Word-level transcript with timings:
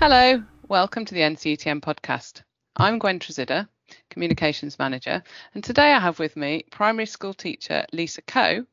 Hello, 0.00 0.42
welcome 0.66 1.04
to 1.04 1.12
the 1.12 1.20
NCETM 1.20 1.82
podcast. 1.82 2.40
I'm 2.74 2.98
Gwen 2.98 3.18
Tresidder, 3.18 3.68
Communications 4.08 4.78
Manager, 4.78 5.22
and 5.54 5.62
today 5.62 5.92
I 5.92 6.00
have 6.00 6.18
with 6.18 6.38
me 6.38 6.64
primary 6.70 7.04
school 7.04 7.34
teacher 7.34 7.84
Lisa 7.92 8.22
Coe, 8.22 8.64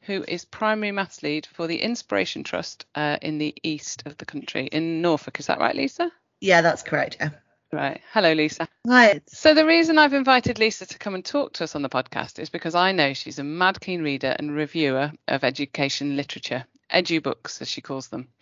who 0.00 0.24
is 0.26 0.46
primary 0.46 0.90
maths 0.90 1.22
lead 1.22 1.44
for 1.44 1.66
the 1.66 1.82
Inspiration 1.82 2.44
Trust 2.44 2.86
uh, 2.94 3.18
in 3.20 3.36
the 3.36 3.54
east 3.62 4.04
of 4.06 4.16
the 4.16 4.24
country, 4.24 4.68
in 4.68 5.02
Norfolk. 5.02 5.38
Is 5.38 5.48
that 5.48 5.60
right, 5.60 5.76
Lisa? 5.76 6.10
Yeah, 6.40 6.62
that's 6.62 6.82
correct. 6.82 7.18
Yeah. 7.20 7.28
Right. 7.70 8.00
Hello, 8.14 8.32
Lisa. 8.32 8.66
Hi. 8.88 9.20
So, 9.26 9.52
the 9.52 9.66
reason 9.66 9.98
I've 9.98 10.14
invited 10.14 10.58
Lisa 10.58 10.86
to 10.86 10.98
come 10.98 11.14
and 11.14 11.22
talk 11.22 11.52
to 11.52 11.64
us 11.64 11.76
on 11.76 11.82
the 11.82 11.90
podcast 11.90 12.38
is 12.38 12.48
because 12.48 12.74
I 12.74 12.92
know 12.92 13.12
she's 13.12 13.38
a 13.38 13.44
mad 13.44 13.78
keen 13.82 14.00
reader 14.00 14.34
and 14.38 14.54
reviewer 14.56 15.12
of 15.28 15.44
education 15.44 16.16
literature, 16.16 16.64
edu 16.90 17.22
books, 17.22 17.60
as 17.60 17.68
she 17.68 17.82
calls 17.82 18.08
them. 18.08 18.28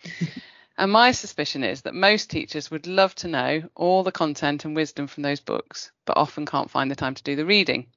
And 0.79 0.93
my 0.93 1.11
suspicion 1.11 1.65
is 1.65 1.81
that 1.81 1.93
most 1.93 2.29
teachers 2.29 2.71
would 2.71 2.87
love 2.87 3.13
to 3.15 3.27
know 3.27 3.63
all 3.75 4.01
the 4.01 4.13
content 4.13 4.63
and 4.63 4.73
wisdom 4.73 5.07
from 5.07 5.23
those 5.23 5.41
books, 5.41 5.91
but 6.05 6.15
often 6.15 6.45
can't 6.45 6.71
find 6.71 6.89
the 6.89 6.95
time 6.95 7.15
to 7.15 7.23
do 7.23 7.35
the 7.35 7.45
reading. 7.45 7.87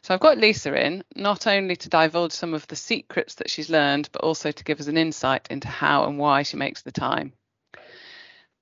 So 0.00 0.14
I've 0.14 0.20
got 0.20 0.38
Lisa 0.38 0.74
in, 0.74 1.04
not 1.14 1.46
only 1.46 1.76
to 1.76 1.90
divulge 1.90 2.32
some 2.32 2.54
of 2.54 2.66
the 2.68 2.74
secrets 2.74 3.34
that 3.34 3.50
she's 3.50 3.68
learned, 3.68 4.08
but 4.12 4.22
also 4.22 4.50
to 4.50 4.64
give 4.64 4.80
us 4.80 4.86
an 4.86 4.96
insight 4.96 5.46
into 5.50 5.68
how 5.68 6.04
and 6.04 6.18
why 6.18 6.42
she 6.42 6.56
makes 6.56 6.80
the 6.80 6.90
time. 6.90 7.34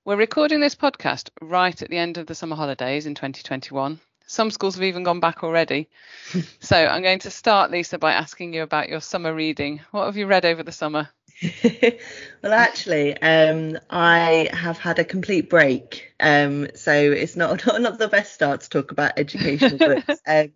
We're 0.03 0.17
recording 0.17 0.59
this 0.59 0.75
podcast 0.75 1.29
right 1.39 1.81
at 1.81 1.89
the 1.89 1.97
end 1.97 2.17
of 2.17 2.27
the 2.27 2.35
summer 2.35 2.57
holidays 2.57 3.05
in 3.05 3.15
2021. 3.15 4.01
Some 4.27 4.51
schools 4.51 4.75
have 4.75 4.83
even 4.83 5.03
gone 5.03 5.21
back 5.21 5.45
already. 5.45 5.87
so 6.59 6.75
I'm 6.75 7.03
going 7.03 7.19
to 7.19 7.31
start, 7.31 7.71
Lisa, 7.71 7.97
by 7.97 8.11
asking 8.11 8.53
you 8.53 8.63
about 8.63 8.89
your 8.89 8.99
summer 8.99 9.33
reading. 9.33 9.79
What 9.91 10.07
have 10.07 10.17
you 10.17 10.27
read 10.27 10.43
over 10.43 10.61
the 10.61 10.73
summer? 10.73 11.09
well, 12.43 12.53
actually, 12.53 13.19
um, 13.21 13.77
I 13.89 14.49
have 14.53 14.77
had 14.77 14.99
a 14.99 15.03
complete 15.03 15.49
break, 15.49 16.13
um, 16.19 16.67
so 16.75 16.93
it's 16.93 17.35
not, 17.35 17.65
not 17.67 17.81
not 17.81 17.99
the 17.99 18.07
best 18.07 18.33
start 18.33 18.61
to 18.61 18.69
talk 18.69 18.91
about 18.91 19.13
educational 19.17 19.77
books. 19.95 20.21
Um, 20.27 20.51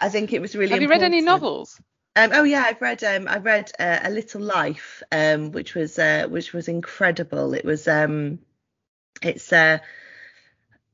I 0.00 0.08
think 0.08 0.32
it 0.32 0.40
was 0.40 0.54
really. 0.54 0.72
Have 0.72 0.82
you 0.82 0.88
read 0.88 1.02
any 1.02 1.20
novels? 1.20 1.80
Um, 2.16 2.30
oh 2.32 2.44
yeah, 2.44 2.64
I've 2.66 2.80
read 2.80 3.02
um, 3.02 3.26
I've 3.28 3.44
read 3.44 3.72
uh, 3.78 4.00
A 4.04 4.10
Little 4.10 4.40
Life, 4.40 5.02
um, 5.10 5.50
which 5.50 5.74
was 5.74 5.98
uh, 5.98 6.26
which 6.28 6.52
was 6.52 6.68
incredible. 6.68 7.54
It 7.54 7.64
was 7.64 7.88
um, 7.88 8.38
it's 9.20 9.52
uh, 9.52 9.78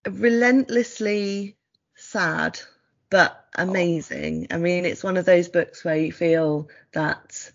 relentlessly 0.07 1.57
sad 1.95 2.59
but 3.11 3.45
amazing. 3.57 4.47
I 4.51 4.57
mean, 4.57 4.85
it's 4.87 5.03
one 5.03 5.17
of 5.17 5.25
those 5.27 5.49
books 5.49 5.85
where 5.85 5.97
you 5.97 6.13
feel 6.13 6.69
that 6.93 7.51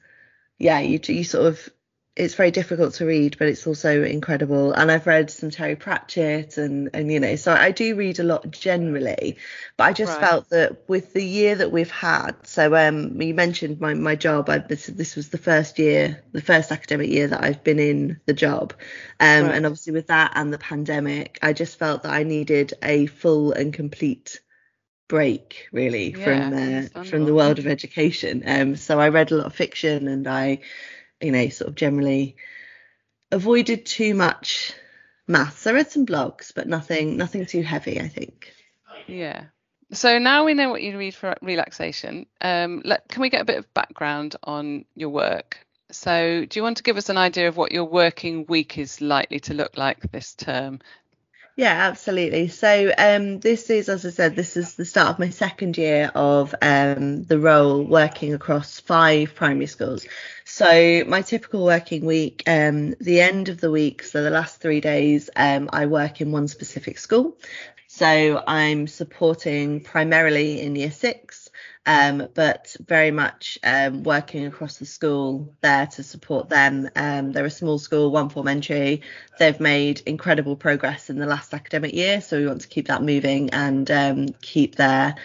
yeah, 0.57 0.79
you 0.79 0.99
you 1.07 1.23
sort 1.23 1.47
of 1.47 1.69
it's 2.15 2.35
very 2.35 2.51
difficult 2.51 2.93
to 2.93 3.05
read, 3.05 3.37
but 3.37 3.49
it's 3.49 3.67
also 3.67 4.01
incredible. 4.03 4.71
And 4.71 4.89
I've 4.89 5.05
read 5.05 5.29
some 5.29 5.49
Terry 5.49 5.75
Pratchett 5.75 6.57
and 6.57 6.89
and 6.93 7.11
you 7.11 7.19
know, 7.19 7.35
so 7.35 7.53
I 7.53 7.71
do 7.71 7.95
read 7.95 8.19
a 8.19 8.23
lot 8.23 8.49
generally. 8.51 9.37
But 9.75 9.83
I 9.83 9.93
just 9.93 10.17
right. 10.17 10.29
felt 10.29 10.49
that 10.51 10.87
with 10.87 11.11
the 11.11 11.23
year 11.23 11.55
that 11.55 11.73
we've 11.73 11.91
had, 11.91 12.35
so 12.43 12.73
um 12.73 13.21
you 13.21 13.33
mentioned 13.33 13.81
my 13.81 13.93
my 13.93 14.15
job, 14.15 14.49
I, 14.49 14.59
this 14.59 14.87
this 14.87 15.17
was 15.17 15.29
the 15.29 15.37
first 15.37 15.77
year, 15.77 16.23
the 16.31 16.41
first 16.41 16.71
academic 16.71 17.09
year 17.09 17.27
that 17.27 17.43
I've 17.43 17.63
been 17.65 17.79
in 17.79 18.21
the 18.25 18.33
job. 18.33 18.73
Um 19.19 19.47
right. 19.47 19.55
and 19.55 19.65
obviously 19.65 19.91
with 19.91 20.07
that 20.07 20.31
and 20.35 20.53
the 20.53 20.57
pandemic, 20.57 21.37
I 21.41 21.51
just 21.51 21.77
felt 21.77 22.03
that 22.03 22.13
I 22.13 22.23
needed 22.23 22.75
a 22.81 23.07
full 23.07 23.51
and 23.51 23.73
complete 23.73 24.39
break 25.07 25.67
really 25.71 26.11
yeah, 26.11 26.23
from 26.23 26.53
uh, 26.53 27.03
from 27.03 27.25
the 27.25 27.33
world 27.33 27.59
of 27.59 27.67
education. 27.67 28.43
Um, 28.45 28.75
so 28.75 28.99
I 28.99 29.09
read 29.09 29.31
a 29.31 29.35
lot 29.35 29.45
of 29.45 29.55
fiction 29.55 30.07
and 30.07 30.27
I, 30.27 30.59
you 31.21 31.31
know, 31.31 31.47
sort 31.49 31.69
of 31.69 31.75
generally 31.75 32.35
avoided 33.31 33.85
too 33.85 34.13
much 34.13 34.73
maths. 35.27 35.67
I 35.67 35.71
read 35.71 35.91
some 35.91 36.05
blogs, 36.05 36.53
but 36.53 36.67
nothing 36.67 37.17
nothing 37.17 37.45
too 37.45 37.61
heavy. 37.61 37.99
I 37.99 38.07
think. 38.07 38.53
Yeah. 39.07 39.45
So 39.91 40.17
now 40.17 40.45
we 40.45 40.55
know 40.55 40.69
what 40.69 40.81
you 40.81 40.97
read 40.97 41.13
for 41.13 41.35
relaxation. 41.41 42.25
Um, 42.41 42.81
let, 42.83 43.07
can 43.07 43.21
we 43.21 43.29
get 43.29 43.41
a 43.41 43.45
bit 43.45 43.59
of 43.59 43.73
background 43.73 44.35
on 44.43 44.85
your 44.95 45.09
work? 45.09 45.59
So, 45.91 46.45
do 46.45 46.59
you 46.59 46.63
want 46.63 46.77
to 46.77 46.83
give 46.83 46.97
us 46.97 47.09
an 47.09 47.17
idea 47.17 47.47
of 47.47 47.57
what 47.57 47.71
your 47.71 47.85
working 47.85 48.45
week 48.47 48.79
is 48.79 48.99
likely 48.99 49.39
to 49.41 49.53
look 49.53 49.77
like 49.77 50.11
this 50.11 50.33
term 50.33 50.79
yeah, 51.55 51.87
absolutely. 51.87 52.49
So 52.49 52.91
um, 52.97 53.39
this 53.39 53.69
is, 53.69 53.87
as 53.87 54.05
I 54.05 54.09
said, 54.09 54.35
this 54.35 54.57
is 54.57 54.75
the 54.75 54.83
start 54.83 55.11
of 55.11 55.19
my 55.19 55.29
second 55.29 55.77
year 55.77 56.11
of 56.13 56.53
um, 56.61 57.23
the 57.23 57.39
role 57.39 57.81
working 57.81 58.33
across 58.33 58.81
five 58.81 59.35
primary 59.35 59.67
schools. 59.67 60.05
So 60.43 61.03
my 61.07 61.21
typical 61.21 61.63
working 61.63 62.05
week, 62.05 62.43
um, 62.45 62.93
the 62.99 63.21
end 63.21 63.47
of 63.47 63.61
the 63.61 63.71
week, 63.71 64.03
so 64.03 64.21
the 64.21 64.31
last 64.31 64.59
three 64.59 64.81
days, 64.81 65.29
um, 65.37 65.69
I 65.71 65.85
work 65.85 66.19
in 66.19 66.33
one 66.33 66.49
specific 66.49 66.97
school. 66.97 67.37
So 67.87 68.43
I'm 68.45 68.87
supporting 68.87 69.79
primarily 69.79 70.59
in 70.59 70.75
year 70.75 70.91
six 70.91 71.44
um, 71.85 72.27
but 72.33 72.75
very 72.85 73.11
much 73.11 73.59
um, 73.63 74.03
working 74.03 74.45
across 74.45 74.77
the 74.77 74.85
school 74.85 75.53
there 75.61 75.87
to 75.87 76.03
support 76.03 76.49
them. 76.49 76.89
Um, 76.95 77.31
they're 77.31 77.45
a 77.45 77.49
small 77.51 77.77
school, 77.77 78.11
one 78.11 78.29
form 78.29 78.47
entry. 78.47 79.01
They've 79.37 79.59
made 79.59 80.01
incredible 80.05 80.55
progress 80.55 81.09
in 81.09 81.19
the 81.19 81.27
last 81.27 81.53
academic 81.53 81.93
year, 81.93 82.21
so 82.21 82.39
we 82.39 82.47
want 82.47 82.61
to 82.61 82.67
keep 82.67 82.87
that 82.87 83.03
moving 83.03 83.51
and 83.51 83.89
um, 83.91 84.29
keep 84.41 84.75
their 84.75 85.15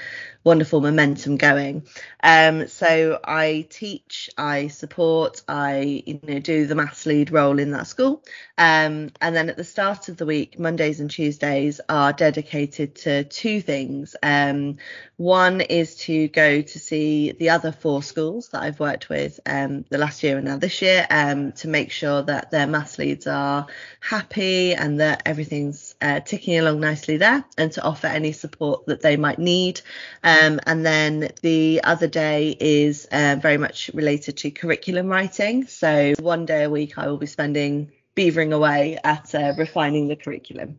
wonderful 0.44 0.80
momentum 0.80 1.36
going. 1.36 1.86
Um, 2.22 2.66
so 2.68 3.20
I 3.24 3.66
teach, 3.68 4.30
I 4.38 4.68
support, 4.68 5.42
I 5.48 6.02
you 6.06 6.20
know 6.22 6.38
do 6.38 6.66
the 6.66 6.74
maths 6.74 7.06
lead 7.06 7.30
role 7.30 7.58
in 7.58 7.72
that 7.72 7.86
school. 7.86 8.22
Um, 8.56 9.10
and 9.20 9.36
then 9.36 9.48
at 9.50 9.56
the 9.56 9.64
start 9.64 10.08
of 10.08 10.16
the 10.16 10.26
week, 10.26 10.58
Mondays 10.58 11.00
and 11.00 11.10
Tuesdays 11.10 11.80
are 11.88 12.12
dedicated 12.12 12.94
to 12.96 13.24
two 13.24 13.60
things. 13.60 14.16
Um, 14.22 14.76
one 15.16 15.60
is 15.60 15.96
to 15.96 16.28
go 16.28 16.62
to 16.62 16.78
see 16.78 17.32
the 17.32 17.50
other 17.50 17.72
four 17.72 18.02
schools 18.02 18.48
that 18.48 18.62
I've 18.62 18.80
worked 18.80 19.08
with 19.08 19.40
um, 19.46 19.84
the 19.90 19.98
last 19.98 20.22
year 20.22 20.36
and 20.36 20.46
now 20.46 20.56
this 20.56 20.80
year 20.80 21.06
um, 21.10 21.52
to 21.52 21.68
make 21.68 21.90
sure 21.90 22.22
that 22.22 22.50
their 22.50 22.66
maths 22.66 22.98
leads 22.98 23.26
are 23.26 23.66
happy 24.00 24.74
and 24.74 25.00
that 25.00 25.22
everything's 25.26 25.89
uh, 26.00 26.20
ticking 26.20 26.58
along 26.58 26.80
nicely 26.80 27.16
there 27.16 27.44
and 27.56 27.72
to 27.72 27.82
offer 27.82 28.06
any 28.06 28.32
support 28.32 28.86
that 28.86 29.02
they 29.02 29.16
might 29.16 29.38
need. 29.38 29.80
Um, 30.22 30.60
and 30.66 30.84
then 30.84 31.30
the 31.42 31.80
other 31.84 32.06
day 32.06 32.56
is 32.58 33.06
uh, 33.12 33.36
very 33.40 33.58
much 33.58 33.90
related 33.94 34.38
to 34.38 34.50
curriculum 34.50 35.08
writing. 35.08 35.66
So 35.66 36.14
one 36.18 36.46
day 36.46 36.64
a 36.64 36.70
week 36.70 36.98
I 36.98 37.06
will 37.06 37.18
be 37.18 37.26
spending 37.26 37.92
beavering 38.16 38.52
away 38.52 38.98
at 39.02 39.34
uh, 39.34 39.54
refining 39.56 40.08
the 40.08 40.16
curriculum. 40.16 40.78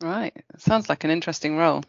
Right. 0.00 0.36
Sounds 0.58 0.88
like 0.88 1.04
an 1.04 1.10
interesting 1.10 1.56
role. 1.56 1.82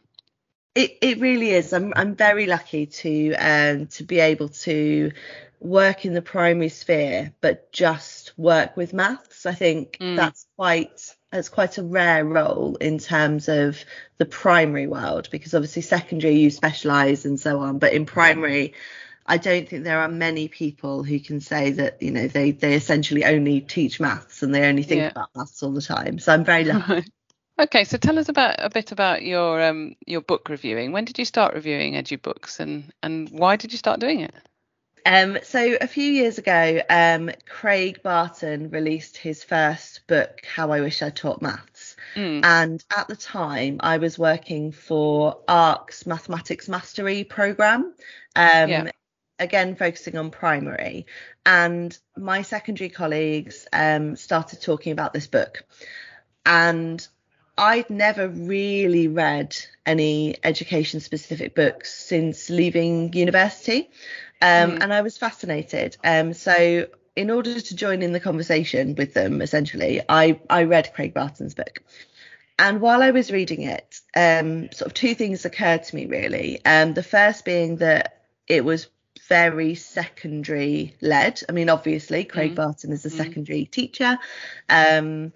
It, 0.75 0.97
it 1.01 1.19
really 1.19 1.51
is. 1.51 1.73
I'm 1.73 1.93
I'm 1.95 2.15
very 2.15 2.45
lucky 2.45 2.85
to 2.85 3.33
um, 3.35 3.87
to 3.87 4.03
be 4.03 4.19
able 4.19 4.49
to 4.49 5.11
work 5.59 6.05
in 6.05 6.13
the 6.13 6.21
primary 6.21 6.69
sphere, 6.69 7.33
but 7.41 7.71
just 7.71 8.37
work 8.37 8.77
with 8.77 8.93
maths. 8.93 9.45
I 9.45 9.53
think 9.53 9.97
mm. 9.99 10.15
that's 10.15 10.45
quite 10.55 11.15
it's 11.31 11.49
quite 11.49 11.77
a 11.77 11.83
rare 11.83 12.25
role 12.25 12.75
in 12.77 12.97
terms 12.97 13.47
of 13.47 13.83
the 14.17 14.25
primary 14.25 14.87
world 14.87 15.29
because 15.31 15.53
obviously 15.53 15.81
secondary 15.81 16.35
you 16.35 16.49
specialize 16.49 17.25
and 17.25 17.39
so 17.39 17.59
on 17.59 17.77
but 17.77 17.93
in 17.93 18.05
primary 18.05 18.73
I 19.29 19.37
don't 19.37 19.69
think 19.69 19.83
there 19.83 19.99
are 19.99 20.09
many 20.09 20.47
people 20.47 21.03
who 21.03 21.19
can 21.19 21.39
say 21.39 21.69
that 21.73 22.01
you 22.01 22.09
know 22.09 22.27
they 22.27 22.49
they 22.49 22.73
essentially 22.73 23.23
only 23.25 23.61
teach 23.61 23.99
maths 23.99 24.41
and 24.41 24.53
they 24.53 24.67
only 24.67 24.81
think 24.81 25.01
yeah. 25.01 25.09
about 25.09 25.29
maths 25.35 25.61
all 25.61 25.71
the 25.71 25.83
time. 25.83 26.17
So 26.17 26.33
I'm 26.33 26.43
very 26.43 26.63
lucky. 26.65 27.05
Okay 27.59 27.83
so 27.83 27.97
tell 27.97 28.17
us 28.17 28.29
about 28.29 28.55
a 28.57 28.69
bit 28.69 28.91
about 28.91 29.21
your 29.21 29.61
um 29.61 29.95
your 30.07 30.21
book 30.21 30.49
reviewing. 30.49 30.93
When 30.93 31.05
did 31.05 31.19
you 31.19 31.25
start 31.25 31.53
reviewing 31.53 31.93
edu 31.93 32.19
books 32.19 32.59
and 32.59 32.91
and 33.03 33.29
why 33.29 33.55
did 33.55 33.71
you 33.71 33.77
start 33.77 33.99
doing 33.99 34.21
it 34.21 34.33
um, 35.05 35.37
so 35.43 35.77
a 35.79 35.87
few 35.87 36.11
years 36.11 36.37
ago, 36.37 36.81
um, 36.89 37.31
Craig 37.47 38.01
Barton 38.03 38.69
released 38.69 39.17
his 39.17 39.43
first 39.43 40.07
book, 40.07 40.41
How 40.45 40.71
I 40.71 40.81
Wish 40.81 41.01
I 41.01 41.09
Taught 41.09 41.41
Maths. 41.41 41.95
Mm. 42.15 42.43
And 42.43 42.85
at 42.95 43.07
the 43.07 43.15
time, 43.15 43.77
I 43.81 43.97
was 43.97 44.17
working 44.17 44.71
for 44.71 45.39
Ark's 45.47 46.05
Mathematics 46.05 46.67
Mastery 46.67 47.23
program. 47.23 47.93
Um, 48.35 48.69
yeah. 48.69 48.91
Again, 49.39 49.75
focusing 49.75 50.17
on 50.17 50.31
primary. 50.31 51.05
And 51.45 51.97
my 52.17 52.41
secondary 52.41 52.89
colleagues 52.89 53.67
um, 53.71 54.17
started 54.17 54.61
talking 54.61 54.91
about 54.91 55.13
this 55.13 55.27
book. 55.27 55.63
And 56.45 57.07
I'd 57.57 57.89
never 57.89 58.29
really 58.29 59.09
read 59.09 59.57
any 59.85 60.37
education 60.43 61.01
specific 61.01 61.55
books 61.55 61.93
since 61.93 62.49
leaving 62.49 63.11
university. 63.11 63.89
Um, 64.41 64.71
mm. 64.71 64.83
And 64.83 64.93
I 64.93 65.01
was 65.01 65.17
fascinated. 65.17 65.97
Um, 66.03 66.33
so 66.33 66.87
in 67.15 67.29
order 67.29 67.59
to 67.59 67.75
join 67.75 68.01
in 68.01 68.13
the 68.13 68.19
conversation 68.19 68.95
with 68.95 69.13
them, 69.13 69.41
essentially, 69.41 70.01
I, 70.07 70.39
I 70.49 70.63
read 70.63 70.93
Craig 70.93 71.13
Barton's 71.13 71.53
book. 71.53 71.83
And 72.57 72.81
while 72.81 73.01
I 73.01 73.11
was 73.11 73.31
reading 73.31 73.63
it, 73.63 74.01
um, 74.15 74.71
sort 74.71 74.87
of 74.87 74.93
two 74.93 75.15
things 75.15 75.45
occurred 75.45 75.83
to 75.83 75.95
me 75.95 76.05
really. 76.05 76.63
Um, 76.65 76.93
the 76.93 77.03
first 77.03 77.45
being 77.45 77.77
that 77.77 78.23
it 78.47 78.65
was 78.65 78.87
very 79.27 79.75
secondary 79.75 80.95
led. 81.01 81.41
I 81.47 81.51
mean, 81.51 81.69
obviously, 81.69 82.25
Craig 82.25 82.53
mm. 82.53 82.55
Barton 82.55 82.91
is 82.91 83.05
a 83.05 83.09
mm. 83.09 83.17
secondary 83.17 83.65
teacher. 83.65 84.17
Um, 84.67 85.31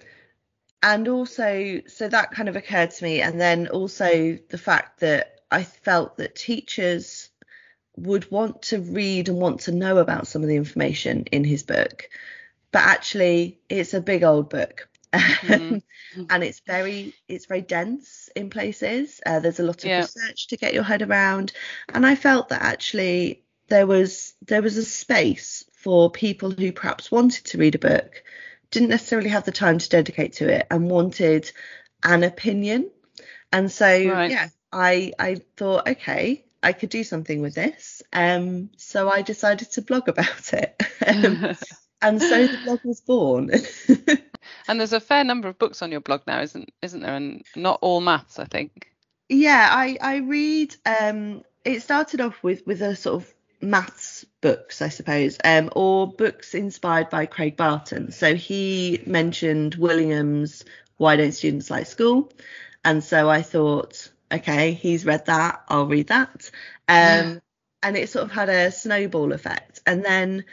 and 0.82 1.08
also, 1.08 1.82
so 1.88 2.10
that 2.10 2.32
kind 2.32 2.50
of 2.50 2.58
occurred 2.58 2.92
to 2.92 3.04
me, 3.04 3.22
and 3.22 3.40
then 3.40 3.68
also 3.68 4.38
the 4.50 4.58
fact 4.58 5.00
that 5.00 5.40
I 5.50 5.64
felt 5.64 6.18
that 6.18 6.36
teachers 6.36 7.30
would 7.96 8.30
want 8.32 8.64
to 8.64 8.80
read 8.80 9.30
and 9.30 9.38
want 9.38 9.62
to 9.62 9.72
know 9.72 9.98
about 9.98 10.28
some 10.28 10.42
of 10.42 10.48
the 10.48 10.56
information 10.56 11.26
in 11.32 11.44
his 11.44 11.64
book, 11.64 12.10
but 12.72 12.82
actually, 12.82 13.60
it's 13.70 13.94
a 13.94 14.02
big 14.02 14.24
old 14.24 14.50
book. 14.50 14.88
Mm-hmm. 15.14 15.78
and 16.30 16.44
it's 16.44 16.62
very 16.62 17.14
it's 17.28 17.46
very 17.46 17.62
dense 17.62 18.30
in 18.36 18.50
places 18.50 19.22
uh, 19.28 19.40
there's 19.40 19.60
a 19.60 19.64
lot 19.64 19.84
of 19.84 19.86
yeah. 19.86 20.00
research 20.00 20.48
to 20.48 20.58
get 20.58 20.74
your 20.74 20.82
head 20.82 21.04
around 21.04 21.52
and 21.90 22.04
i 22.04 22.16
felt 22.16 22.50
that 22.50 22.64
actually 22.64 23.44
there 23.68 23.86
was 23.86 24.34
there 24.42 24.64
was 24.64 24.76
a 24.78 24.84
space 24.84 25.66
for 25.76 26.10
people 26.10 26.50
who 26.50 26.72
perhaps 26.72 27.12
wanted 27.12 27.46
to 27.46 27.60
read 27.60 27.76
a 27.76 27.80
book 27.80 28.24
didn't 28.74 28.90
necessarily 28.90 29.30
have 29.30 29.46
the 29.46 29.52
time 29.52 29.78
to 29.78 29.88
dedicate 29.88 30.34
to 30.34 30.52
it 30.52 30.66
and 30.72 30.90
wanted 30.90 31.52
an 32.04 32.24
opinion. 32.24 32.90
And 33.52 33.72
so 33.72 33.86
right. 33.86 34.32
yeah, 34.32 34.50
I 34.72 35.14
I 35.20 35.42
thought 35.56 35.88
okay, 35.88 36.44
I 36.64 36.74
could 36.74 36.90
do 36.90 37.04
something 37.04 37.42
with 37.42 37.56
this. 37.56 38.02
Um, 38.12 38.70
so 38.78 39.10
I 39.10 39.22
decided 39.22 39.72
to 39.74 39.82
blog 39.82 40.08
about 40.08 40.54
it. 40.54 40.82
Um, 41.06 41.56
and 42.02 42.22
so 42.22 42.48
the 42.48 42.60
blog 42.64 42.80
was 42.84 43.02
born. 43.02 43.52
and 44.68 44.80
there's 44.80 44.94
a 44.94 45.00
fair 45.00 45.24
number 45.24 45.50
of 45.50 45.60
books 45.60 45.82
on 45.82 45.92
your 45.92 46.02
blog 46.02 46.22
now, 46.26 46.42
isn't 46.42 46.72
isn't 46.82 47.02
there? 47.02 47.16
And 47.16 47.44
not 47.56 47.80
all 47.82 48.02
maths, 48.02 48.40
I 48.40 48.46
think. 48.46 48.90
Yeah, 49.30 49.68
I 49.72 49.98
I 50.02 50.18
read. 50.18 50.76
Um, 50.86 51.44
it 51.66 51.82
started 51.82 52.22
off 52.22 52.42
with 52.44 52.66
with 52.66 52.82
a 52.82 52.96
sort 52.96 53.22
of 53.22 53.34
maths 53.62 54.26
books, 54.42 54.82
I 54.82 54.90
suppose, 54.90 55.38
um, 55.44 55.70
or 55.76 56.12
books 56.12 56.54
inspired 56.54 57.10
by 57.10 57.26
Craig 57.26 57.58
Barton. 57.58 58.12
So 58.12 58.36
he 58.36 59.02
mentioned 59.06 59.76
Willingham's 59.76 60.66
Why 60.98 61.16
Don't 61.16 61.32
Students 61.32 61.70
Like 61.70 61.88
School? 61.88 62.32
And 62.84 63.04
so 63.04 63.30
I 63.30 63.42
thought, 63.42 64.10
okay, 64.34 64.74
he's 64.74 65.06
read 65.06 65.28
that, 65.28 65.64
I'll 65.68 65.88
read 65.88 66.08
that. 66.08 66.50
Um, 66.88 67.42
and 67.82 67.98
it 67.98 68.10
sort 68.10 68.26
of 68.26 68.32
had 68.32 68.50
a 68.50 68.72
snowball 68.72 69.34
effect. 69.34 69.82
And 69.86 70.04
then 70.04 70.46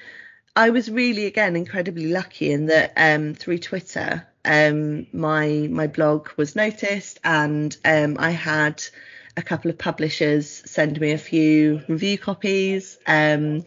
I 0.57 0.71
was 0.71 0.91
really, 0.91 1.27
again, 1.27 1.57
incredibly 1.57 2.09
lucky 2.09 2.53
in 2.53 2.67
that 2.67 2.93
um, 2.97 3.35
through 3.35 3.59
Twitter, 3.59 4.27
um, 4.45 5.07
my 5.13 5.69
my 5.71 5.87
blog 5.87 6.31
was 6.37 6.57
noticed 6.57 7.21
and 7.23 7.77
um, 7.85 8.17
I 8.19 8.31
had 8.31 8.83
a 9.37 9.43
couple 9.43 9.71
of 9.71 9.79
publishers 9.79 10.63
send 10.67 11.01
me 11.01 11.13
a 11.13 11.19
few 11.19 11.83
review 11.89 12.19
copies. 12.19 12.99
Um, 13.07 13.65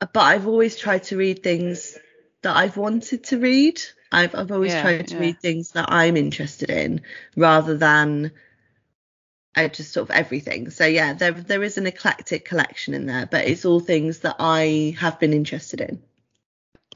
but 0.00 0.20
I've 0.20 0.46
always 0.46 0.76
tried 0.76 1.04
to 1.04 1.16
read 1.16 1.42
things 1.42 1.96
that 2.42 2.56
I've 2.56 2.76
wanted 2.76 3.24
to 3.24 3.38
read. 3.38 3.80
I've 4.10 4.34
I've 4.34 4.52
always 4.52 4.72
yeah, 4.72 4.82
tried 4.82 5.08
to 5.08 5.14
yeah. 5.14 5.20
read 5.20 5.40
things 5.40 5.70
that 5.72 5.86
I'm 5.88 6.16
interested 6.16 6.70
in 6.70 7.02
rather 7.36 7.76
than 7.76 8.32
I 9.54 9.66
uh, 9.66 9.68
just 9.68 9.92
sort 9.92 10.08
of 10.08 10.16
everything. 10.16 10.70
So 10.70 10.86
yeah, 10.86 11.12
there 11.12 11.32
there 11.32 11.62
is 11.62 11.78
an 11.78 11.86
eclectic 11.86 12.44
collection 12.44 12.94
in 12.94 13.06
there, 13.06 13.26
but 13.26 13.46
it's 13.46 13.64
all 13.64 13.80
things 13.80 14.20
that 14.20 14.36
I 14.38 14.96
have 14.98 15.20
been 15.20 15.32
interested 15.32 15.80
in. 15.80 16.02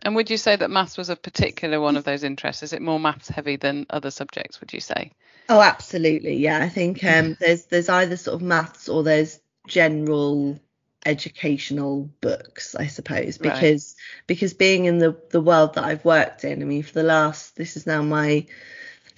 And 0.03 0.15
would 0.15 0.31
you 0.31 0.37
say 0.37 0.57
that 0.57 0.71
maths 0.71 0.97
was 0.97 1.11
a 1.11 1.17
particular 1.17 1.81
one 1.81 1.97
of 1.97 2.05
those 2.05 2.23
interests? 2.23 2.63
Is 2.63 2.73
it 2.73 2.81
more 2.83 3.01
maths 3.01 3.29
heavy 3.29 3.57
than 3.57 3.87
other 3.91 4.11
subjects? 4.11 4.61
Would 4.61 4.73
you 4.73 4.81
say? 4.81 5.13
Oh, 5.49 5.61
absolutely. 5.61 6.37
Yeah, 6.37 6.61
I 6.61 6.69
think 6.69 7.05
um, 7.05 7.37
there's 7.41 7.67
there's 7.67 7.89
either 7.89 8.17
sort 8.17 8.37
of 8.37 8.43
maths 8.43 8.89
or 8.89 9.03
there's 9.03 9.41
general 9.67 10.59
educational 11.05 12.11
books, 12.21 12.75
I 12.75 12.89
suppose, 12.89 13.39
because 13.39 13.95
right. 13.97 14.27
because 14.27 14.55
being 14.55 14.87
in 14.87 14.99
the 14.99 15.17
the 15.31 15.41
world 15.41 15.75
that 15.75 15.85
I've 15.85 16.05
worked 16.05 16.45
in, 16.45 16.63
I 16.63 16.65
mean, 16.65 16.83
for 16.83 16.95
the 16.95 17.03
last 17.03 17.57
this 17.57 17.77
is 17.77 17.87
now 17.87 18.03
my 18.03 18.47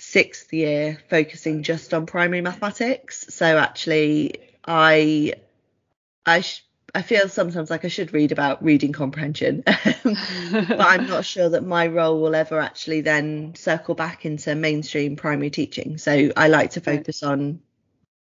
sixth 0.09 0.53
year 0.53 0.99
focusing 1.11 1.63
just 1.63 1.93
on 1.93 2.07
primary 2.07 2.41
mathematics. 2.41 3.27
So 3.29 3.59
actually, 3.59 4.41
I 4.65 5.35
I 6.25 6.41
sh- 6.41 6.65
I 6.95 7.03
feel 7.03 7.29
sometimes 7.29 7.69
like 7.71 7.85
I 7.85 7.89
should 7.89 8.15
read 8.15 8.33
about 8.33 8.65
reading 8.65 8.93
comprehension, 8.93 9.63
but 9.67 10.81
I'm 10.81 11.07
not 11.07 11.25
sure 11.35 11.51
that 11.51 11.65
my 11.65 11.87
role 11.87 12.21
will 12.21 12.35
ever 12.35 12.59
actually 12.59 13.03
then 13.03 13.55
circle 13.55 13.95
back 13.95 14.25
into 14.25 14.55
mainstream 14.55 15.17
primary 15.17 15.51
teaching. 15.51 15.99
So 15.99 16.33
I 16.37 16.49
like 16.49 16.71
to 16.73 16.81
focus 16.81 17.23
on 17.23 17.61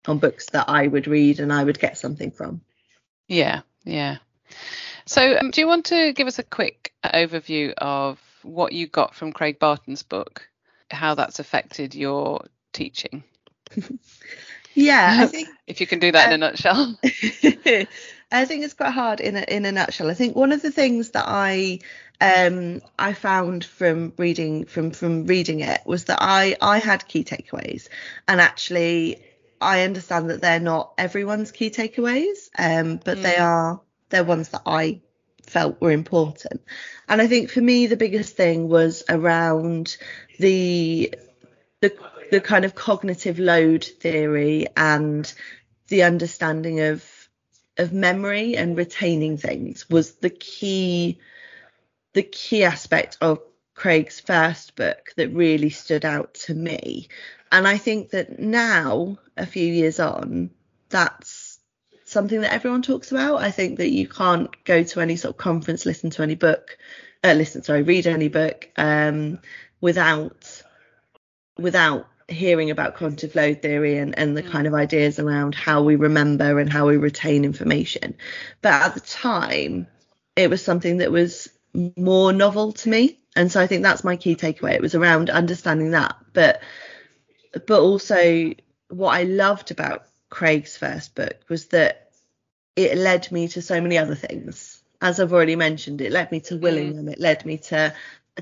on 0.08 0.20
books 0.20 0.46
that 0.52 0.70
I 0.70 0.88
would 0.88 1.08
read 1.08 1.40
and 1.40 1.52
I 1.52 1.64
would 1.64 1.80
get 1.80 1.98
something 1.98 2.32
from. 2.32 2.62
Yeah, 3.28 3.62
yeah. 3.84 4.18
So 5.06 5.38
um, 5.38 5.52
do 5.52 5.60
you 5.60 5.68
want 5.68 5.86
to 5.88 6.14
give 6.14 6.28
us 6.28 6.40
a 6.40 6.44
quick 6.44 6.94
overview 7.04 7.74
of 7.78 8.20
what 8.44 8.72
you 8.72 8.88
got 8.88 9.16
from 9.16 9.34
Craig 9.34 9.60
Barton's 9.60 10.04
book, 10.04 10.48
how 10.92 11.16
that's 11.16 11.40
affected 11.40 11.96
your 11.96 12.46
teaching? 12.74 13.24
yeah, 14.74 15.18
I 15.22 15.28
think 15.28 15.50
if 15.68 15.82
you 15.82 15.88
can 15.88 16.00
do 16.00 16.12
that 16.12 16.30
uh, 16.30 16.34
in 16.34 16.44
a 16.44 16.46
uh, 16.46 16.50
nutshell. 16.50 16.98
I 18.32 18.46
think 18.46 18.64
it's 18.64 18.74
quite 18.74 18.92
hard 18.92 19.20
in 19.20 19.36
a 19.36 19.42
in 19.42 19.66
a 19.66 19.72
nutshell. 19.72 20.10
I 20.10 20.14
think 20.14 20.36
one 20.36 20.52
of 20.52 20.62
the 20.62 20.72
things 20.72 21.12
that 21.12 21.26
I 21.28 21.80
um 22.20 22.82
I 22.98 23.14
found 23.14 23.64
from 23.64 24.14
reading 24.18 24.66
from 24.66 24.92
from 24.92 25.26
reading 25.26 25.60
it 25.62 25.82
was 25.86 26.06
that 26.06 26.20
I 26.22 26.56
I 26.62 26.80
had 26.80 27.08
key 27.08 27.24
takeaways 27.24 27.88
and 28.28 28.42
actually 28.42 29.24
I 29.62 29.84
understand 29.84 30.30
that 30.30 30.42
they're 30.42 30.60
not 30.60 30.94
everyone's 30.98 31.52
key 31.52 31.70
takeaways 31.70 32.50
um 32.58 33.00
but 33.04 33.18
mm. 33.18 33.22
they 33.22 33.38
are 33.38 33.82
they're 34.10 34.24
ones 34.24 34.50
that 34.50 34.64
I 34.66 35.02
felt 35.50 35.80
were 35.82 35.92
important. 35.92 36.62
And 37.08 37.22
I 37.22 37.28
think 37.28 37.50
for 37.50 37.62
me 37.62 37.88
the 37.88 37.98
biggest 37.98 38.36
thing 38.36 38.68
was 38.70 39.04
around 39.10 39.98
the 40.40 41.14
the 41.82 41.96
the 42.32 42.42
kind 42.42 42.66
of 42.66 42.76
cognitive 42.76 43.40
load 43.40 43.84
theory 43.84 44.68
and 44.76 45.32
the 45.88 46.04
understanding 46.04 46.82
of 46.82 47.04
of 47.78 47.94
memory 47.94 48.56
and 48.56 48.78
retaining 48.78 49.38
things 49.38 49.90
was 49.90 50.14
the 50.16 50.30
key 50.30 51.20
the 52.14 52.24
key 52.24 52.64
aspect 52.64 53.18
of 53.22 53.40
Craig's 53.76 54.22
first 54.22 54.76
book 54.78 55.12
that 55.18 55.34
really 55.34 55.70
stood 55.70 56.06
out 56.06 56.34
to 56.46 56.54
me. 56.54 57.10
And 57.52 57.68
I 57.68 57.78
think 57.78 58.12
that 58.12 58.40
now, 58.40 59.18
a 59.36 59.46
few 59.46 59.66
years 59.66 60.00
on, 60.00 60.50
that's 60.90 61.45
something 62.16 62.40
that 62.40 62.54
everyone 62.54 62.82
talks 62.82 63.12
about. 63.12 63.42
I 63.42 63.52
think 63.52 63.78
that 63.80 63.92
you 63.92 64.08
can't 64.08 64.50
go 64.64 64.84
to 64.84 65.02
any 65.02 65.18
sort 65.18 65.34
of 65.34 65.38
conference, 65.38 65.86
listen 65.86 66.10
to 66.12 66.24
any 66.24 66.36
book, 66.36 66.78
uh, 67.26 67.34
listen, 67.34 67.62
sorry, 67.62 67.84
read 67.84 68.08
any 68.08 68.30
book 68.30 68.70
um, 68.78 69.40
without 69.82 70.64
without 71.58 72.08
hearing 72.30 72.72
about 72.72 72.96
cognitive 72.96 73.36
load 73.36 73.62
theory 73.62 73.98
and, 73.98 74.18
and 74.18 74.36
the 74.36 74.44
mm. 74.44 74.50
kind 74.50 74.66
of 74.66 74.74
ideas 74.74 75.20
around 75.20 75.56
how 75.56 75.84
we 75.84 75.98
remember 75.98 76.58
and 76.58 76.72
how 76.72 76.88
we 76.88 76.96
retain 76.96 77.44
information. 77.44 78.16
But 78.62 78.74
at 78.74 78.94
the 78.94 79.02
time, 79.02 79.88
it 80.38 80.50
was 80.50 80.64
something 80.64 80.98
that 80.98 81.12
was 81.12 81.50
more 81.98 82.32
novel 82.32 82.72
to 82.72 82.90
me. 82.90 83.20
And 83.36 83.52
so 83.52 83.60
I 83.60 83.68
think 83.68 83.84
that's 83.84 84.06
my 84.06 84.16
key 84.16 84.38
takeaway. 84.38 84.74
It 84.74 84.82
was 84.82 84.96
around 84.96 85.30
understanding 85.30 85.92
that. 85.92 86.16
But 86.32 86.62
but 87.68 87.82
also 87.82 88.54
what 88.88 89.14
I 89.14 89.24
loved 89.24 89.72
about 89.72 90.06
Craig's 90.30 90.78
first 90.78 91.16
book 91.16 91.36
was 91.50 91.68
that 91.68 92.05
it 92.76 92.98
led 92.98 93.32
me 93.32 93.48
to 93.50 93.62
so 93.62 93.80
many 93.82 93.98
other 93.98 94.16
things. 94.16 94.82
As 95.02 95.20
I've 95.20 95.34
already 95.34 95.56
mentioned, 95.56 96.02
it 96.02 96.12
led 96.12 96.32
me 96.32 96.40
to 96.42 96.56
mm. 96.56 96.62
Willingham, 96.62 97.06
mm. 97.06 97.12
it 97.12 97.20
led 97.20 97.46
me 97.46 97.58
to 97.58 97.94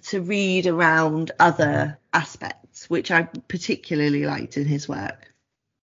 to 0.02 0.22
read 0.22 0.66
around 0.66 1.32
other 1.40 2.00
aspects, 2.13 2.90
which 2.90 3.12
I 3.12 3.24
particularly 3.48 4.25
liked 4.25 4.58
in 4.58 4.66
his 4.66 4.90
work. 4.90 5.32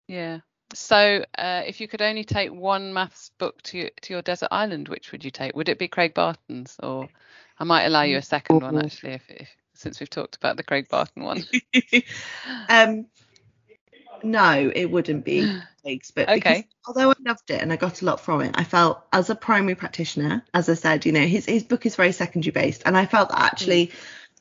Yeah. 0.07 0.39
So, 0.75 1.25
uh, 1.37 1.63
if 1.67 1.81
you 1.81 1.89
could 1.89 2.03
only 2.03 2.25
take 2.25 2.53
one 2.53 2.93
maths 2.93 3.31
book 3.39 3.61
to 3.63 3.91
to 4.03 4.13
your 4.13 4.23
desert 4.23 4.49
island, 4.51 4.89
which 4.89 5.13
would 5.13 5.25
you 5.25 5.31
take? 5.31 5.57
Would 5.57 5.69
it 5.69 5.79
be 5.79 5.89
Craig 5.89 6.15
Barton's, 6.15 6.77
or 6.83 7.09
I 7.59 7.65
might 7.65 7.85
allow 7.85 8.03
you 8.03 8.19
a 8.19 8.23
second 8.23 8.61
one 8.61 8.79
actually, 8.79 9.13
if, 9.13 9.31
if 9.31 9.49
since 9.75 10.01
we've 10.01 10.11
talked 10.11 10.37
about 10.37 10.57
the 10.57 10.63
Craig 10.63 10.89
Barton 10.89 11.23
one. 11.23 11.45
um, 12.69 13.07
no, 14.23 14.73
it 14.75 14.87
wouldn't 14.87 15.25
be 15.25 15.61
Craig's, 15.83 16.11
but 16.11 16.29
okay. 16.29 16.67
although 16.87 17.11
I 17.11 17.15
loved 17.25 17.51
it 17.51 17.61
and 17.61 17.73
I 17.73 17.77
got 17.77 18.03
a 18.03 18.05
lot 18.05 18.21
from 18.21 18.43
it, 18.43 18.55
I 18.55 18.65
felt 18.65 19.05
as 19.13 19.31
a 19.31 19.35
primary 19.35 19.75
practitioner, 19.75 20.45
as 20.55 20.69
I 20.69 20.75
said, 20.75 21.07
you 21.07 21.13
know, 21.13 21.27
his 21.27 21.47
his 21.47 21.63
book 21.63 21.87
is 21.87 21.97
very 21.97 22.13
secondary 22.13 22.53
based, 22.53 22.83
and 22.87 22.97
I 22.97 23.07
felt 23.07 23.31
that 23.31 23.41
actually. 23.41 23.89
Mm 23.89 23.95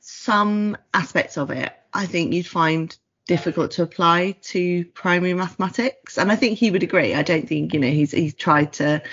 some 0.10 0.78
aspects 0.94 1.38
of 1.38 1.52
it 1.52 1.74
I 1.94 2.06
think 2.06 2.34
you'd 2.34 2.48
find 2.48 2.96
difficult 3.26 3.72
to 3.72 3.84
apply 3.84 4.38
to 4.42 4.86
primary 4.86 5.34
mathematics 5.34 6.18
and 6.18 6.32
I 6.32 6.38
think 6.38 6.58
he 6.58 6.72
would 6.72 6.82
agree 6.82 7.14
I 7.14 7.24
don't 7.24 7.48
think 7.48 7.74
you 7.74 7.82
know 7.82 7.90
he's 7.90 8.12
he's 8.12 8.34
tried 8.34 8.72
to 8.74 9.04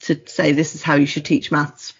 to 0.00 0.20
say 0.26 0.52
this 0.52 0.76
is 0.76 0.84
how 0.84 0.94
you 0.94 1.06
should 1.06 1.24
teach 1.24 1.50
maths 1.50 1.94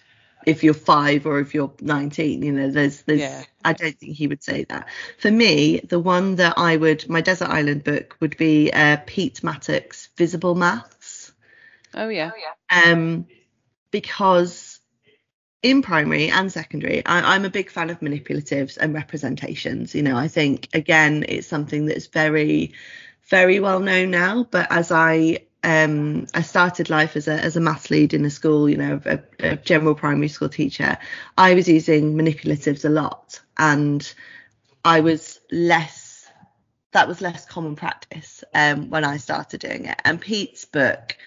if 0.47 0.63
you're 0.63 0.73
5 0.73 1.25
or 1.27 1.39
if 1.39 1.53
you're 1.53 1.71
19 1.81 2.41
you 2.41 2.51
know 2.53 2.71
there's 2.71 3.01
there's 3.03 3.19
yeah. 3.19 3.43
I 3.63 3.73
don't 3.73 3.99
think 3.99 4.15
he 4.15 4.27
would 4.27 4.41
say 4.41 4.63
that 4.69 4.87
for 5.19 5.29
me 5.29 5.81
the 5.81 5.99
one 5.99 6.35
that 6.37 6.53
I 6.57 6.77
would 6.77 7.07
my 7.09 7.21
desert 7.21 7.49
island 7.49 7.83
book 7.83 8.15
would 8.21 8.37
be 8.37 8.71
uh, 8.71 8.97
Pete 9.05 9.43
Mattock's 9.43 10.09
visible 10.15 10.55
maths 10.55 11.33
oh 11.93 12.07
yeah 12.07 12.31
um 12.73 13.27
because 13.91 14.79
in 15.63 15.81
primary 15.81 16.29
and 16.29 16.51
secondary, 16.51 17.03
I, 17.05 17.35
am 17.35 17.43
a 17.43 17.49
big 17.49 17.71
fan 17.71 17.89
of 17.89 17.99
manipulatives 17.99 18.77
and 18.77 18.93
representations. 18.93 19.95
You 19.95 20.03
know, 20.03 20.15
I 20.15 20.27
think 20.27 20.69
again, 20.73 21.25
it's 21.27 21.47
something 21.47 21.87
that's 21.87 22.07
very, 22.07 22.73
very 23.29 23.59
well 23.59 23.79
known 23.79 24.11
now. 24.11 24.43
But 24.49 24.67
as 24.71 24.91
I 24.91 25.46
um, 25.63 26.27
I 26.33 26.41
started 26.41 26.89
life 26.89 27.15
as 27.15 27.27
a 27.27 27.33
as 27.33 27.55
a 27.55 27.59
maths 27.59 27.89
lead 27.89 28.13
in 28.13 28.25
a 28.25 28.29
school, 28.29 28.69
you 28.69 28.77
know, 28.77 29.01
a, 29.05 29.19
a 29.39 29.55
general 29.57 29.95
primary 29.95 30.27
school 30.27 30.49
teacher. 30.49 30.97
I 31.37 31.55
was 31.55 31.67
using 31.67 32.15
manipulatives 32.15 32.85
a 32.85 32.89
lot, 32.89 33.41
and 33.57 34.09
I 34.85 35.01
was 35.01 35.39
less. 35.51 36.27
That 36.91 37.07
was 37.07 37.21
less 37.21 37.45
common 37.45 37.75
practice 37.75 38.43
um, 38.53 38.89
when 38.89 39.03
I 39.03 39.17
started 39.17 39.59
doing 39.59 39.85
it. 39.85 39.99
And 40.05 40.21
Pete's 40.21 40.65
book, 40.65 41.17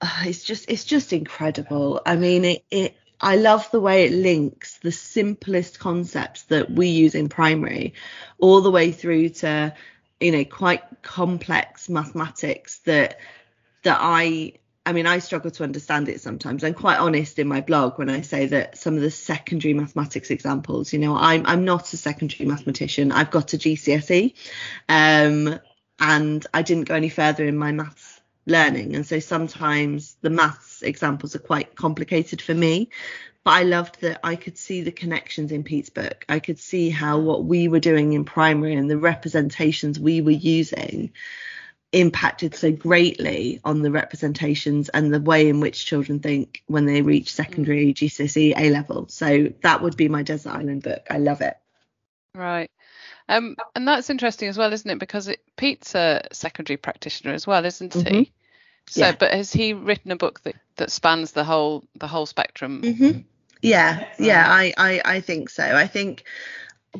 uh, 0.00 0.22
it's 0.24 0.44
just 0.44 0.70
it's 0.70 0.84
just 0.84 1.12
incredible. 1.12 2.00
I 2.06 2.16
mean, 2.16 2.44
it, 2.44 2.64
it 2.70 2.96
I 3.20 3.36
love 3.36 3.70
the 3.70 3.80
way 3.80 4.06
it 4.06 4.12
links 4.12 4.78
the 4.78 4.92
simplest 4.92 5.78
concepts 5.78 6.44
that 6.44 6.70
we 6.70 6.88
use 6.88 7.14
in 7.14 7.28
primary 7.28 7.94
all 8.38 8.60
the 8.60 8.70
way 8.70 8.92
through 8.92 9.28
to 9.30 9.74
you 10.22 10.32
know 10.32 10.44
quite 10.44 10.82
complex 11.02 11.88
mathematics 11.88 12.78
that 12.80 13.18
that 13.82 13.98
I 14.00 14.54
I 14.86 14.92
mean 14.92 15.06
I 15.06 15.18
struggle 15.18 15.50
to 15.52 15.64
understand 15.64 16.08
it 16.08 16.20
sometimes. 16.20 16.64
I'm 16.64 16.74
quite 16.74 16.98
honest 16.98 17.38
in 17.38 17.48
my 17.48 17.60
blog 17.60 17.98
when 17.98 18.08
I 18.08 18.22
say 18.22 18.46
that 18.46 18.78
some 18.78 18.94
of 18.96 19.02
the 19.02 19.10
secondary 19.10 19.74
mathematics 19.74 20.30
examples, 20.30 20.92
you 20.92 20.98
know, 20.98 21.16
I'm 21.16 21.46
I'm 21.46 21.64
not 21.64 21.92
a 21.92 21.96
secondary 21.96 22.48
mathematician. 22.48 23.12
I've 23.12 23.30
got 23.30 23.54
a 23.54 23.58
GCSE 23.58 24.34
um 24.88 25.58
and 25.98 26.46
I 26.54 26.62
didn't 26.62 26.88
go 26.88 26.94
any 26.94 27.08
further 27.08 27.44
in 27.44 27.56
my 27.56 27.72
maths 27.72 28.20
learning 28.44 28.96
and 28.96 29.06
so 29.06 29.20
sometimes 29.20 30.16
the 30.20 30.30
maths 30.30 30.71
examples 30.82 31.34
are 31.34 31.40
quite 31.40 31.74
complicated 31.74 32.40
for 32.40 32.54
me. 32.54 32.90
But 33.44 33.50
I 33.52 33.62
loved 33.64 34.00
that 34.02 34.20
I 34.22 34.36
could 34.36 34.56
see 34.56 34.82
the 34.82 34.92
connections 34.92 35.50
in 35.50 35.64
Pete's 35.64 35.90
book. 35.90 36.24
I 36.28 36.38
could 36.38 36.60
see 36.60 36.90
how 36.90 37.18
what 37.18 37.44
we 37.44 37.66
were 37.66 37.80
doing 37.80 38.12
in 38.12 38.24
primary 38.24 38.74
and 38.74 38.88
the 38.88 38.98
representations 38.98 39.98
we 39.98 40.20
were 40.20 40.30
using 40.30 41.12
impacted 41.92 42.54
so 42.54 42.72
greatly 42.72 43.60
on 43.64 43.82
the 43.82 43.90
representations 43.90 44.88
and 44.88 45.12
the 45.12 45.20
way 45.20 45.48
in 45.48 45.60
which 45.60 45.84
children 45.84 46.20
think 46.20 46.62
when 46.66 46.86
they 46.86 47.02
reach 47.02 47.34
secondary 47.34 47.92
GCSE 47.92 48.54
A 48.56 48.70
level. 48.70 49.08
So 49.08 49.52
that 49.62 49.82
would 49.82 49.96
be 49.96 50.08
my 50.08 50.22
Desert 50.22 50.54
Island 50.54 50.82
book. 50.82 51.06
I 51.10 51.18
love 51.18 51.42
it. 51.42 51.56
Right. 52.34 52.70
Um, 53.28 53.56
and 53.74 53.86
that's 53.86 54.08
interesting 54.08 54.48
as 54.48 54.56
well, 54.56 54.72
isn't 54.72 54.90
it? 54.90 54.98
Because 54.98 55.28
it, 55.28 55.40
Pete's 55.56 55.94
a 55.94 56.22
secondary 56.32 56.76
practitioner 56.78 57.34
as 57.34 57.46
well, 57.46 57.64
isn't 57.64 57.92
mm-hmm. 57.92 58.14
he? 58.14 58.32
So, 58.88 59.00
yeah. 59.00 59.12
but 59.18 59.32
has 59.32 59.52
he 59.52 59.72
written 59.72 60.10
a 60.10 60.16
book 60.16 60.42
that, 60.42 60.56
that 60.76 60.90
spans 60.90 61.32
the 61.32 61.44
whole 61.44 61.84
the 61.94 62.06
whole 62.06 62.26
spectrum? 62.26 62.82
Mm-hmm. 62.82 63.20
Yeah, 63.62 64.08
yeah, 64.18 64.44
I, 64.48 64.74
I 64.76 65.02
I 65.04 65.20
think 65.20 65.48
so. 65.48 65.64
I 65.64 65.86
think 65.86 66.24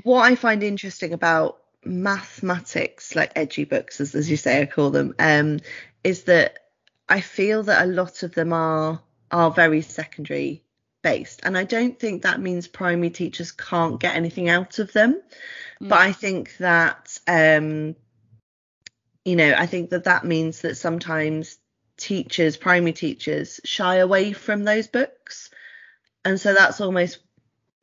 what 0.05 0.23
I 0.23 0.37
find 0.37 0.63
interesting 0.63 1.13
about 1.13 1.59
mathematics, 1.85 3.17
like 3.17 3.35
edu 3.35 3.69
books, 3.69 4.01
as 4.01 4.15
as 4.15 4.31
you 4.31 4.37
say, 4.37 4.63
I 4.63 4.67
call 4.67 4.91
them, 4.91 5.15
um, 5.19 5.59
is 6.05 6.25
that 6.25 6.59
I 7.09 7.21
feel 7.21 7.65
that 7.65 7.85
a 7.85 7.91
lot 7.91 8.23
of 8.23 8.35
them 8.35 8.53
are 8.53 9.01
are 9.31 9.51
very 9.51 9.83
secondary 9.83 10.63
based, 11.03 11.41
and 11.43 11.59
I 11.59 11.65
don't 11.65 11.99
think 11.99 12.23
that 12.23 12.41
means 12.41 12.69
primary 12.69 13.11
teachers 13.11 13.51
can't 13.51 14.01
get 14.01 14.15
anything 14.15 14.49
out 14.49 14.79
of 14.79 14.93
them. 14.93 15.21
Mm. 15.83 15.89
But 15.89 15.99
I 15.99 16.13
think 16.13 16.57
that 16.59 17.19
um, 17.27 17.97
you 19.25 19.37
know, 19.37 19.55
I 19.57 19.67
think 19.67 19.91
that 19.91 20.05
that 20.05 20.25
means 20.25 20.63
that 20.63 20.77
sometimes 20.77 21.59
teachers, 22.03 22.57
primary 22.57 22.93
teachers, 22.93 23.61
shy 23.65 23.97
away 23.97 24.33
from 24.33 24.65
those 24.65 24.89
books. 24.89 25.51
And 26.25 26.41
so 26.41 26.53
that's 26.53 26.81
almost 26.81 27.19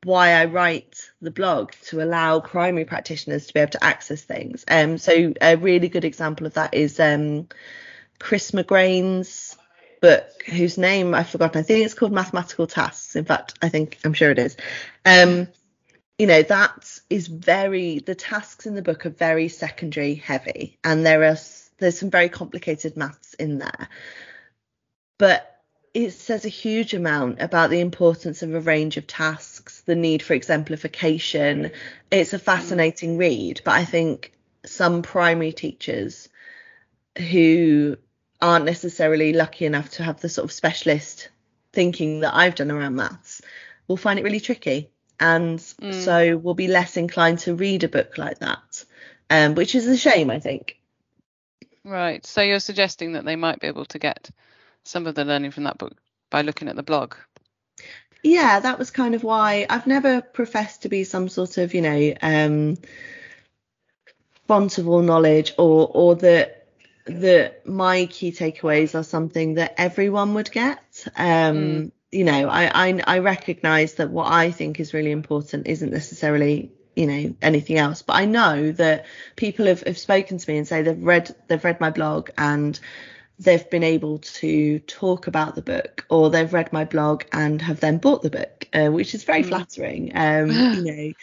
why 0.03 0.31
I 0.31 0.45
write 0.45 1.09
the 1.21 1.31
blog 1.31 1.71
to 1.85 2.01
allow 2.01 2.39
primary 2.39 2.85
practitioners 2.85 3.47
to 3.47 3.53
be 3.53 3.61
able 3.61 3.71
to 3.71 3.83
access 3.83 4.21
things. 4.21 4.65
Um, 4.67 4.97
so 4.97 5.33
a 5.41 5.55
really 5.55 5.89
good 5.89 6.05
example 6.05 6.45
of 6.47 6.53
that 6.53 6.73
is 6.73 6.99
um, 6.99 7.47
Chris 8.19 8.51
McGrane's 8.51 9.57
book, 10.01 10.43
whose 10.45 10.77
name 10.77 11.15
I've 11.15 11.29
forgotten. 11.29 11.59
I 11.59 11.63
think 11.63 11.85
it's 11.85 11.93
called 11.93 12.11
Mathematical 12.11 12.67
Tasks. 12.67 13.15
In 13.15 13.25
fact, 13.25 13.57
I 13.61 13.69
think 13.69 13.99
I'm 14.03 14.13
sure 14.13 14.31
it 14.31 14.39
is. 14.39 14.57
Um, 15.05 15.47
you 16.17 16.27
know, 16.27 16.43
that 16.43 16.99
is 17.09 17.27
very 17.27 17.99
the 17.99 18.15
tasks 18.15 18.65
in 18.65 18.75
the 18.75 18.81
book 18.81 19.05
are 19.05 19.09
very 19.09 19.47
secondary 19.47 20.15
heavy, 20.15 20.77
and 20.83 21.05
there 21.05 21.23
are 21.23 21.37
there's 21.79 21.99
some 21.99 22.09
very 22.09 22.29
complicated 22.29 22.97
maths 22.97 23.33
in 23.35 23.59
there. 23.59 23.89
But 25.17 25.59
it 25.93 26.11
says 26.11 26.45
a 26.45 26.49
huge 26.49 26.93
amount 26.93 27.41
about 27.41 27.69
the 27.69 27.79
importance 27.79 28.43
of 28.43 28.53
a 28.53 28.59
range 28.59 28.97
of 28.97 29.07
tasks, 29.07 29.81
the 29.81 29.95
need 29.95 30.21
for 30.21 30.33
exemplification. 30.33 31.71
It's 32.11 32.33
a 32.33 32.39
fascinating 32.39 33.17
read, 33.17 33.61
but 33.63 33.73
I 33.73 33.85
think 33.85 34.33
some 34.65 35.01
primary 35.01 35.51
teachers 35.51 36.29
who 37.17 37.97
aren't 38.41 38.65
necessarily 38.65 39.33
lucky 39.33 39.65
enough 39.65 39.89
to 39.91 40.03
have 40.03 40.21
the 40.21 40.29
sort 40.29 40.45
of 40.45 40.51
specialist 40.51 41.29
thinking 41.73 42.21
that 42.21 42.35
I've 42.35 42.55
done 42.55 42.71
around 42.71 42.95
maths 42.95 43.41
will 43.87 43.97
find 43.97 44.19
it 44.19 44.23
really 44.23 44.39
tricky 44.39 44.89
and 45.19 45.59
mm. 45.59 45.93
so 45.93 46.37
will 46.37 46.53
be 46.53 46.67
less 46.67 46.97
inclined 46.97 47.39
to 47.39 47.55
read 47.55 47.83
a 47.83 47.89
book 47.89 48.17
like 48.17 48.39
that, 48.39 48.85
um, 49.29 49.55
which 49.55 49.75
is 49.75 49.87
a 49.87 49.97
shame, 49.97 50.29
I 50.29 50.39
think. 50.39 50.78
Right. 51.83 52.25
So 52.25 52.41
you're 52.41 52.59
suggesting 52.59 53.13
that 53.13 53.25
they 53.25 53.35
might 53.35 53.59
be 53.59 53.67
able 53.67 53.85
to 53.85 53.99
get 53.99 54.29
some 54.83 55.07
of 55.07 55.15
the 55.15 55.25
learning 55.25 55.51
from 55.51 55.63
that 55.63 55.77
book 55.77 55.95
by 56.29 56.41
looking 56.41 56.67
at 56.67 56.75
the 56.75 56.83
blog. 56.83 57.15
Yeah, 58.23 58.59
that 58.59 58.77
was 58.77 58.91
kind 58.91 59.15
of 59.15 59.23
why 59.23 59.65
I've 59.69 59.87
never 59.87 60.21
professed 60.21 60.81
to 60.81 60.89
be 60.89 61.03
some 61.03 61.29
sort 61.29 61.57
of, 61.57 61.73
you 61.73 61.81
know, 61.81 62.13
um, 62.21 62.77
font 64.47 64.77
of 64.77 64.89
all 64.89 65.01
knowledge 65.01 65.53
or 65.57 65.89
or 65.93 66.15
that 66.15 66.67
that 67.05 67.65
my 67.65 68.05
key 68.07 68.31
takeaways 68.31 68.93
are 68.93 69.03
something 69.03 69.55
that 69.55 69.75
everyone 69.77 70.33
would 70.33 70.51
get. 70.51 71.07
Um, 71.15 71.55
mm. 71.55 71.91
You 72.11 72.23
know, 72.25 72.49
I, 72.49 72.89
I 72.89 73.01
I 73.05 73.19
recognise 73.19 73.95
that 73.95 74.09
what 74.09 74.31
I 74.31 74.51
think 74.51 74.79
is 74.79 74.93
really 74.93 75.11
important 75.11 75.67
isn't 75.67 75.91
necessarily 75.91 76.71
you 76.99 77.07
know 77.07 77.33
anything 77.41 77.77
else 77.77 78.01
but 78.01 78.17
i 78.17 78.25
know 78.25 78.73
that 78.73 79.05
people 79.37 79.65
have, 79.65 79.81
have 79.83 79.97
spoken 79.97 80.37
to 80.37 80.51
me 80.51 80.57
and 80.57 80.67
say 80.67 80.81
they've 80.81 81.01
read 81.01 81.33
they've 81.47 81.63
read 81.63 81.79
my 81.79 81.89
blog 81.89 82.29
and 82.37 82.79
they've 83.39 83.69
been 83.69 83.83
able 83.83 84.17
to 84.17 84.79
talk 84.79 85.27
about 85.27 85.55
the 85.55 85.61
book 85.61 86.05
or 86.09 86.29
they've 86.29 86.53
read 86.53 86.73
my 86.73 86.83
blog 86.83 87.23
and 87.31 87.61
have 87.61 87.79
then 87.79 87.97
bought 87.97 88.21
the 88.21 88.29
book 88.29 88.67
uh, 88.73 88.89
which 88.89 89.15
is 89.15 89.23
very 89.23 89.43
mm. 89.43 89.47
flattering 89.47 90.11
um 90.13 90.51
you 90.51 90.83
know 90.83 91.13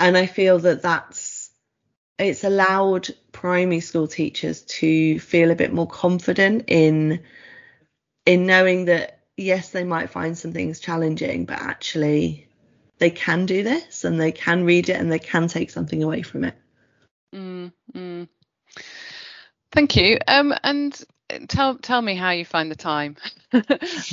and 0.00 0.16
i 0.16 0.26
feel 0.26 0.58
that 0.58 0.82
that's 0.82 1.52
it's 2.18 2.42
allowed 2.42 3.08
primary 3.30 3.80
school 3.80 4.08
teachers 4.08 4.62
to 4.62 5.18
feel 5.20 5.52
a 5.52 5.56
bit 5.56 5.72
more 5.72 5.86
confident 5.86 6.64
in 6.66 7.20
in 8.26 8.46
knowing 8.46 8.86
that 8.86 9.20
yes 9.36 9.70
they 9.70 9.84
might 9.84 10.10
find 10.10 10.36
some 10.36 10.52
things 10.52 10.80
challenging 10.80 11.44
but 11.44 11.60
actually 11.60 12.49
they 13.00 13.10
can 13.10 13.46
do 13.46 13.64
this 13.64 14.04
and 14.04 14.20
they 14.20 14.30
can 14.30 14.64
read 14.64 14.88
it 14.88 15.00
and 15.00 15.10
they 15.10 15.18
can 15.18 15.48
take 15.48 15.70
something 15.70 16.02
away 16.02 16.22
from 16.22 16.44
it. 16.44 16.54
Mm, 17.34 17.72
mm. 17.94 18.28
Thank 19.72 19.96
you. 19.96 20.18
Um, 20.28 20.54
and 20.62 21.02
tell 21.48 21.76
tell 21.78 22.02
me 22.02 22.14
how 22.14 22.30
you 22.30 22.44
find 22.44 22.70
the 22.70 22.76
time. 22.76 23.16
and 23.52 23.64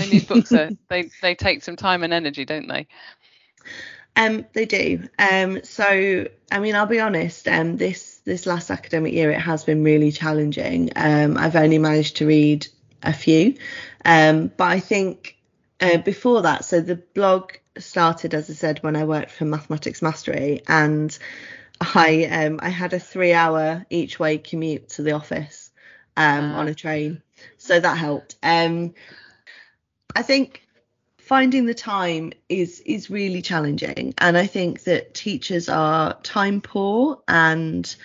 these 0.10 0.25
books 0.25 0.51
are 0.53 0.70
they 0.89 1.10
they 1.22 1.36
take 1.36 1.63
some 1.63 1.75
time 1.75 2.03
and 2.03 2.13
energy, 2.13 2.46
don't 2.46 2.67
they? 2.67 2.88
Um, 4.15 4.46
they 4.53 4.65
do. 4.65 5.08
Um, 5.20 5.63
so 5.63 6.27
I 6.51 6.60
mean, 6.60 6.75
I'll 6.75 6.86
be 6.86 7.00
honest. 7.00 7.48
Um, 7.48 7.77
this 7.77 8.22
this 8.24 8.46
last 8.46 8.72
academic 8.72 9.13
year, 9.13 9.32
it 9.32 9.41
has 9.41 9.63
been 9.63 9.84
really 9.84 10.12
challenging. 10.12 10.91
Um, 10.96 11.38
I've 11.38 11.56
only 11.56 11.77
managed 11.77 12.17
to 12.17 12.27
read 12.27 12.67
a 13.03 13.13
few, 13.13 13.56
um, 14.06 14.51
but 14.56 14.65
I 14.65 14.79
think 14.79 15.38
uh, 15.82 15.98
before 15.98 16.44
that, 16.44 16.65
so 16.65 16.82
the 16.82 16.96
blog 16.96 17.51
started, 17.84 18.34
as 18.34 18.50
I 18.50 18.53
said, 18.53 18.84
when 18.84 18.96
I 18.96 19.03
worked 19.03 19.31
for 19.31 19.46
Mathematics 19.46 20.01
Mastery, 20.01 20.62
and 20.67 21.17
I 21.79 22.25
um, 22.25 22.60
I 22.62 22.69
had 22.69 22.93
a 22.93 23.00
three-hour 23.00 23.86
each 23.89 24.19
way 24.19 24.38
commute 24.38 24.89
to 24.89 25.03
the 25.03 25.12
office 25.12 25.72
um, 26.15 26.51
uh. 26.51 26.57
on 26.60 26.67
a 26.67 26.75
train, 26.75 27.22
so 27.57 27.79
that 27.79 27.98
helped. 27.98 28.36
Um, 28.43 28.93
I 30.15 30.24
think 30.24 30.67
finding 31.17 31.65
the 31.65 31.74
time 31.74 32.34
is 32.50 32.79
is 32.81 33.10
really 33.10 33.41
challenging, 33.41 34.13
and 34.17 34.38
I 34.38 34.48
think 34.48 34.84
that 34.84 35.13
teachers 35.13 35.69
are 35.69 36.13
time 36.24 36.62
poor, 36.62 37.22
and 37.27 37.96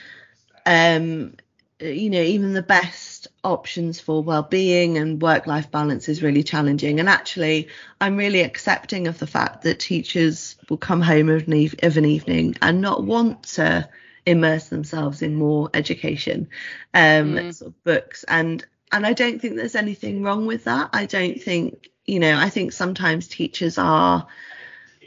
um, 0.67 1.35
you 1.83 2.11
know 2.11 2.21
even 2.21 2.53
the 2.53 2.63
best 2.63 3.29
options 3.45 3.99
for 4.01 4.23
well-being 4.23 4.97
and 4.99 5.21
work-life 5.21 5.71
balance 5.71 6.09
is 6.09 6.23
really 6.23 6.43
challenging 6.43 7.01
and 7.01 7.09
actually 7.09 7.69
i'm 8.01 8.17
really 8.17 8.41
accepting 8.41 9.07
of 9.07 9.19
the 9.19 9.27
fact 9.27 9.63
that 9.63 9.81
teachers 9.81 10.57
will 10.69 10.77
come 10.77 11.01
home 11.01 11.29
of 11.29 11.47
an, 11.47 11.55
eve- 11.55 11.75
of 11.83 11.97
an 11.97 12.05
evening 12.05 12.55
and 12.63 12.81
not 12.81 13.05
want 13.05 13.43
to 13.43 13.89
immerse 14.25 14.69
themselves 14.69 15.23
in 15.23 15.35
more 15.35 15.69
education 15.75 16.49
um 16.95 17.35
mm. 17.35 17.55
sort 17.55 17.69
of 17.69 17.85
books 17.85 18.25
and 18.25 18.65
and 18.93 19.05
i 19.05 19.13
don't 19.13 19.41
think 19.41 19.57
there's 19.57 19.75
anything 19.75 20.23
wrong 20.23 20.47
with 20.47 20.65
that 20.65 20.91
i 20.93 21.05
don't 21.07 21.43
think 21.43 21.91
you 22.07 22.21
know 22.21 22.39
i 22.39 22.49
think 22.49 22.73
sometimes 22.73 23.27
teachers 23.27 23.79
are 23.79 24.27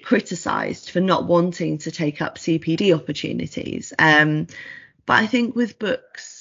criticised 0.05 0.91
for 0.91 1.00
not 1.00 1.25
wanting 1.25 1.79
to 1.79 1.89
take 1.89 2.22
up 2.22 2.38
CPD 2.38 2.94
opportunities. 2.94 3.91
Um, 3.98 4.46
but 5.08 5.15
I 5.15 5.27
think 5.27 5.55
with 5.55 5.79
books, 5.79 6.35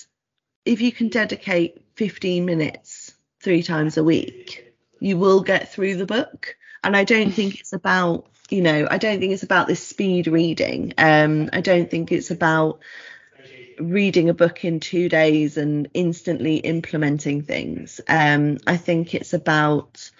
if 0.64 0.80
you 0.80 0.92
can 0.92 1.08
dedicate 1.08 1.84
15 1.96 2.44
minutes 2.44 3.14
three 3.40 3.62
times 3.62 3.96
a 3.96 4.04
week, 4.04 4.74
you 5.00 5.18
will 5.18 5.40
get 5.40 5.72
through 5.72 5.96
the 5.96 6.06
book. 6.06 6.56
And 6.82 6.96
I 6.96 7.04
don't 7.04 7.30
think 7.30 7.60
it's 7.60 7.72
about, 7.72 8.26
you 8.50 8.62
know, 8.62 8.86
I 8.90 8.98
don't 8.98 9.20
think 9.20 9.32
it's 9.32 9.42
about 9.42 9.68
this 9.68 9.86
speed 9.86 10.26
reading. 10.26 10.94
Um, 10.98 11.50
I 11.52 11.60
don't 11.60 11.90
think 11.90 12.12
it's 12.12 12.30
about 12.30 12.80
reading 13.78 14.28
a 14.28 14.34
book 14.34 14.64
in 14.64 14.80
two 14.80 15.08
days 15.08 15.56
and 15.56 15.88
instantly 15.94 16.56
implementing 16.56 17.42
things. 17.42 18.00
Um, 18.08 18.58
I 18.66 18.76
think 18.76 19.14
it's 19.14 19.32
about 19.32 20.10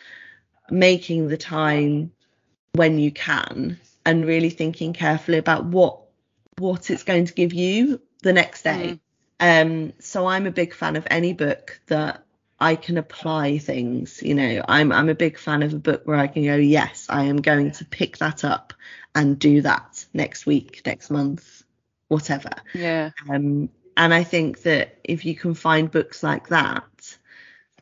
making 0.71 1.29
the 1.29 1.37
time 1.37 2.13
when 2.73 2.99
you 2.99 3.11
can 3.11 3.79
and 4.05 4.27
really 4.27 4.51
thinking 4.51 4.93
carefully 4.93 5.39
about 5.39 5.65
what 5.65 6.01
what 6.59 6.91
it's 6.91 7.03
going 7.03 7.27
to 7.27 7.35
give 7.35 7.53
you 7.53 8.01
the 8.23 8.33
next 8.33 8.63
day. 8.63 8.93
Mm. 8.93 9.01
Um, 9.41 9.93
so 9.99 10.27
I'm 10.27 10.47
a 10.47 10.53
big 10.53 10.75
fan 10.75 10.97
of 10.97 11.07
any 11.11 11.33
book 11.33 11.81
that 11.87 12.25
I 12.61 12.77
can 12.77 12.99
apply 12.99 13.59
things. 13.59 14.23
You 14.23 14.35
know, 14.35 14.65
I'm 14.69 14.93
I'm 14.93 15.09
a 15.09 15.15
big 15.15 15.39
fan 15.39 15.63
of 15.63 15.75
a 15.75 15.79
book 15.79 16.03
where 16.05 16.17
I 16.17 16.29
can 16.29 16.45
go, 16.45 16.57
yes, 16.57 17.07
I 17.09 17.25
am 17.25 17.39
going 17.39 17.73
to 17.73 17.85
pick 17.85 18.19
that 18.19 18.45
up 18.45 18.73
and 19.15 19.39
do 19.39 19.63
that 19.63 20.05
next 20.13 20.47
week, 20.47 20.83
next 20.87 21.11
month, 21.11 21.63
whatever. 22.09 22.51
Yeah. 22.73 23.11
Um, 23.29 23.69
and 23.97 24.13
I 24.13 24.25
think 24.25 24.63
that 24.63 24.99
if 25.05 25.25
you 25.25 25.35
can 25.35 25.55
find 25.55 25.91
books 25.91 26.23
like 26.23 26.49
that 26.49 26.85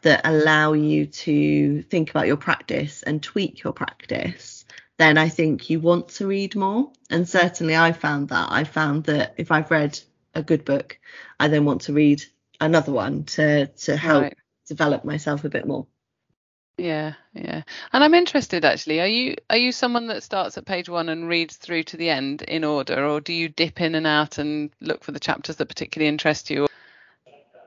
that 0.03 0.21
allow 0.25 0.73
you 0.73 1.07
to 1.07 1.83
think 1.83 2.11
about 2.11 2.27
your 2.27 2.37
practice 2.37 3.03
and 3.03 3.23
tweak 3.23 3.63
your 3.63 3.73
practice, 3.73 4.65
then 4.99 5.17
I 5.17 5.29
think 5.29 5.71
you 5.71 5.81
want 5.81 6.09
to 6.09 6.27
read 6.27 6.57
more. 6.57 6.91
And 7.09 7.29
certainly 7.29 7.77
I 7.77 7.93
found 7.93 8.29
that. 8.29 8.49
I 8.51 8.65
found 8.65 9.05
that 9.05 9.35
if 9.37 9.51
I've 9.51 9.71
read 9.71 9.99
a 10.35 10.43
good 10.43 10.65
book, 10.65 10.99
I 11.39 11.49
then 11.49 11.65
want 11.65 11.83
to 11.83 11.93
read 11.93 12.23
another 12.61 12.93
one 12.93 13.25
to 13.25 13.67
to 13.67 13.97
help 13.97 14.23
right. 14.23 14.37
develop 14.69 15.05
myself 15.05 15.45
a 15.45 15.49
bit 15.49 15.67
more. 15.67 15.87
Yeah, 16.79 17.15
yeah. 17.35 17.62
And 17.93 18.03
I'm 18.03 18.15
interested 18.15 18.65
actually. 18.65 19.01
Are 19.01 19.07
you 19.07 19.37
are 19.51 19.57
you 19.57 19.73
someone 19.73 20.07
that 20.09 20.23
starts 20.23 20.57
at 20.57 20.65
page 20.65 20.89
one 20.89 21.09
and 21.09 21.29
reads 21.29 21.57
through 21.57 21.85
to 21.85 21.97
the 21.97 22.11
end 22.11 22.43
in 22.43 22.65
order, 22.65 23.07
or 23.07 23.21
do 23.21 23.33
you 23.33 23.49
dip 23.49 23.81
in 23.81 23.95
and 23.95 24.07
out 24.07 24.39
and 24.39 24.71
look 24.81 25.05
for 25.05 25.12
the 25.12 25.21
chapters 25.21 25.57
that 25.57 25.67
particularly 25.67 26.09
interest 26.09 26.51
you? 26.51 26.67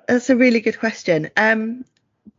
That's 0.08 0.30
a 0.30 0.36
really 0.36 0.60
good 0.60 0.80
question. 0.80 1.30
Um, 1.38 1.86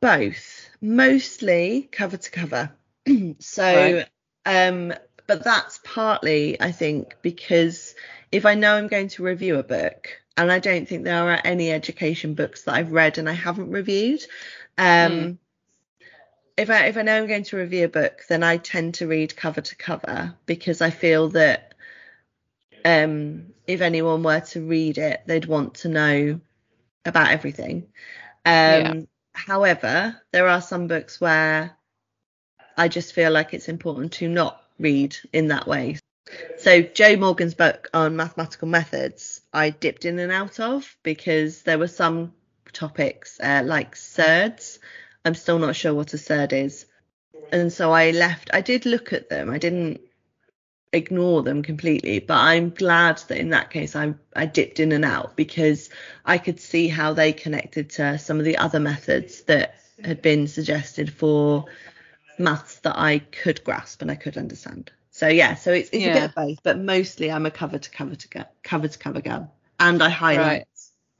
both, 0.00 0.68
mostly 0.80 1.88
cover 1.90 2.16
to 2.16 2.30
cover. 2.30 2.70
so, 3.38 3.64
right. 3.64 4.08
um, 4.44 4.92
but 5.26 5.44
that's 5.44 5.80
partly, 5.82 6.60
I 6.60 6.72
think, 6.72 7.16
because 7.22 7.94
if 8.32 8.46
I 8.46 8.54
know 8.54 8.74
I'm 8.74 8.88
going 8.88 9.08
to 9.08 9.22
review 9.22 9.58
a 9.58 9.62
book, 9.62 10.08
and 10.36 10.52
I 10.52 10.58
don't 10.58 10.88
think 10.88 11.04
there 11.04 11.30
are 11.30 11.40
any 11.44 11.70
education 11.70 12.34
books 12.34 12.62
that 12.62 12.74
I've 12.74 12.92
read 12.92 13.18
and 13.18 13.28
I 13.28 13.32
haven't 13.32 13.70
reviewed. 13.70 14.22
Um, 14.78 15.12
mm 15.12 15.38
if 16.56 16.70
I 16.70 16.86
if 16.86 16.96
I 16.96 17.02
know 17.02 17.16
I'm 17.16 17.26
going 17.26 17.44
to 17.44 17.56
review 17.56 17.84
a 17.84 17.88
book, 17.88 18.24
then 18.28 18.42
I 18.42 18.56
tend 18.56 18.94
to 18.94 19.06
read 19.06 19.36
cover 19.36 19.60
to 19.60 19.76
cover 19.76 20.34
because 20.46 20.80
I 20.80 20.90
feel 20.90 21.28
that 21.30 21.74
um, 22.84 23.52
if 23.66 23.80
anyone 23.80 24.22
were 24.22 24.40
to 24.40 24.66
read 24.66 24.98
it, 24.98 25.22
they'd 25.26 25.46
want 25.46 25.74
to 25.76 25.88
know 25.88 26.40
about 27.04 27.30
everything. 27.30 27.88
Um, 28.44 28.52
yeah. 28.54 28.94
However, 29.32 30.20
there 30.32 30.48
are 30.48 30.62
some 30.62 30.86
books 30.86 31.20
where 31.20 31.76
I 32.76 32.88
just 32.88 33.12
feel 33.12 33.30
like 33.30 33.52
it's 33.52 33.68
important 33.68 34.12
to 34.14 34.28
not 34.28 34.62
read 34.78 35.16
in 35.32 35.48
that 35.48 35.66
way. 35.66 35.98
So 36.58 36.82
Jo 36.82 37.16
Morgan's 37.16 37.54
book 37.54 37.88
on 37.94 38.16
mathematical 38.16 38.68
methods, 38.68 39.40
I 39.52 39.70
dipped 39.70 40.04
in 40.04 40.18
and 40.18 40.32
out 40.32 40.60
of 40.60 40.96
because 41.02 41.62
there 41.62 41.78
were 41.78 41.88
some 41.88 42.32
topics 42.72 43.38
uh, 43.40 43.62
like 43.64 43.96
surds 43.96 44.78
I'm 45.26 45.34
still 45.34 45.58
not 45.58 45.74
sure 45.74 45.92
what 45.92 46.14
a 46.14 46.18
surd 46.18 46.52
is. 46.52 46.86
And 47.50 47.72
so 47.72 47.90
I 47.90 48.12
left. 48.12 48.48
I 48.52 48.60
did 48.60 48.86
look 48.86 49.12
at 49.12 49.28
them. 49.28 49.50
I 49.50 49.58
didn't 49.58 50.00
ignore 50.92 51.42
them 51.42 51.64
completely, 51.64 52.20
but 52.20 52.36
I'm 52.36 52.70
glad 52.70 53.18
that 53.26 53.36
in 53.36 53.50
that 53.50 53.70
case 53.70 53.96
I 53.96 54.14
I 54.36 54.46
dipped 54.46 54.78
in 54.78 54.92
and 54.92 55.04
out 55.04 55.36
because 55.36 55.90
I 56.24 56.38
could 56.38 56.60
see 56.60 56.86
how 56.86 57.12
they 57.12 57.32
connected 57.32 57.90
to 57.90 58.18
some 58.18 58.38
of 58.38 58.44
the 58.44 58.58
other 58.58 58.78
methods 58.78 59.42
that 59.42 59.74
had 60.04 60.22
been 60.22 60.46
suggested 60.46 61.12
for 61.12 61.64
maths 62.38 62.78
that 62.80 62.96
I 62.96 63.18
could 63.18 63.64
grasp 63.64 64.00
and 64.00 64.12
I 64.12 64.14
could 64.14 64.36
understand. 64.38 64.92
So 65.16 65.28
yeah, 65.28 65.54
so 65.54 65.72
it's, 65.72 65.88
it's 65.94 66.04
yeah. 66.04 66.10
a 66.10 66.14
bit 66.14 66.24
of 66.24 66.34
both, 66.34 66.62
but 66.62 66.78
mostly 66.78 67.32
I'm 67.32 67.46
a 67.46 67.50
cover 67.50 67.78
to 67.78 67.90
cover 67.90 68.14
to 68.14 68.28
go, 68.28 68.44
cover 68.62 68.86
to 68.86 68.98
cover 68.98 69.22
girl, 69.22 69.50
and 69.80 70.02
I 70.02 70.10
highlight, 70.10 70.66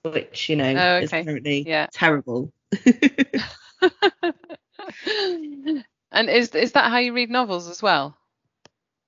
right. 0.04 0.12
which 0.12 0.50
you 0.50 0.56
know 0.56 0.68
oh, 0.68 0.96
okay. 0.96 1.04
is 1.04 1.10
currently 1.24 1.64
yeah. 1.66 1.86
terrible. 1.90 2.52
and 6.12 6.28
is 6.28 6.50
is 6.54 6.72
that 6.72 6.90
how 6.90 6.98
you 6.98 7.14
read 7.14 7.30
novels 7.30 7.70
as 7.70 7.80
well? 7.80 8.14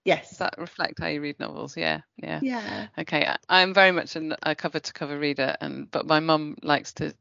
Yes. 0.04 0.30
Does 0.30 0.38
that 0.38 0.54
reflect 0.58 1.00
how 1.00 1.08
you 1.08 1.20
read 1.20 1.38
novels? 1.38 1.76
Yeah, 1.76 2.00
yeah. 2.16 2.40
Yeah. 2.42 2.86
Okay, 2.98 3.30
I'm 3.48 3.74
very 3.74 3.92
much 3.92 4.16
a 4.16 4.54
cover 4.54 4.80
to 4.80 4.92
cover 4.92 5.18
reader, 5.18 5.56
and 5.60 5.90
but 5.90 6.06
my 6.06 6.20
mum 6.20 6.56
likes 6.62 6.94
to 6.94 7.14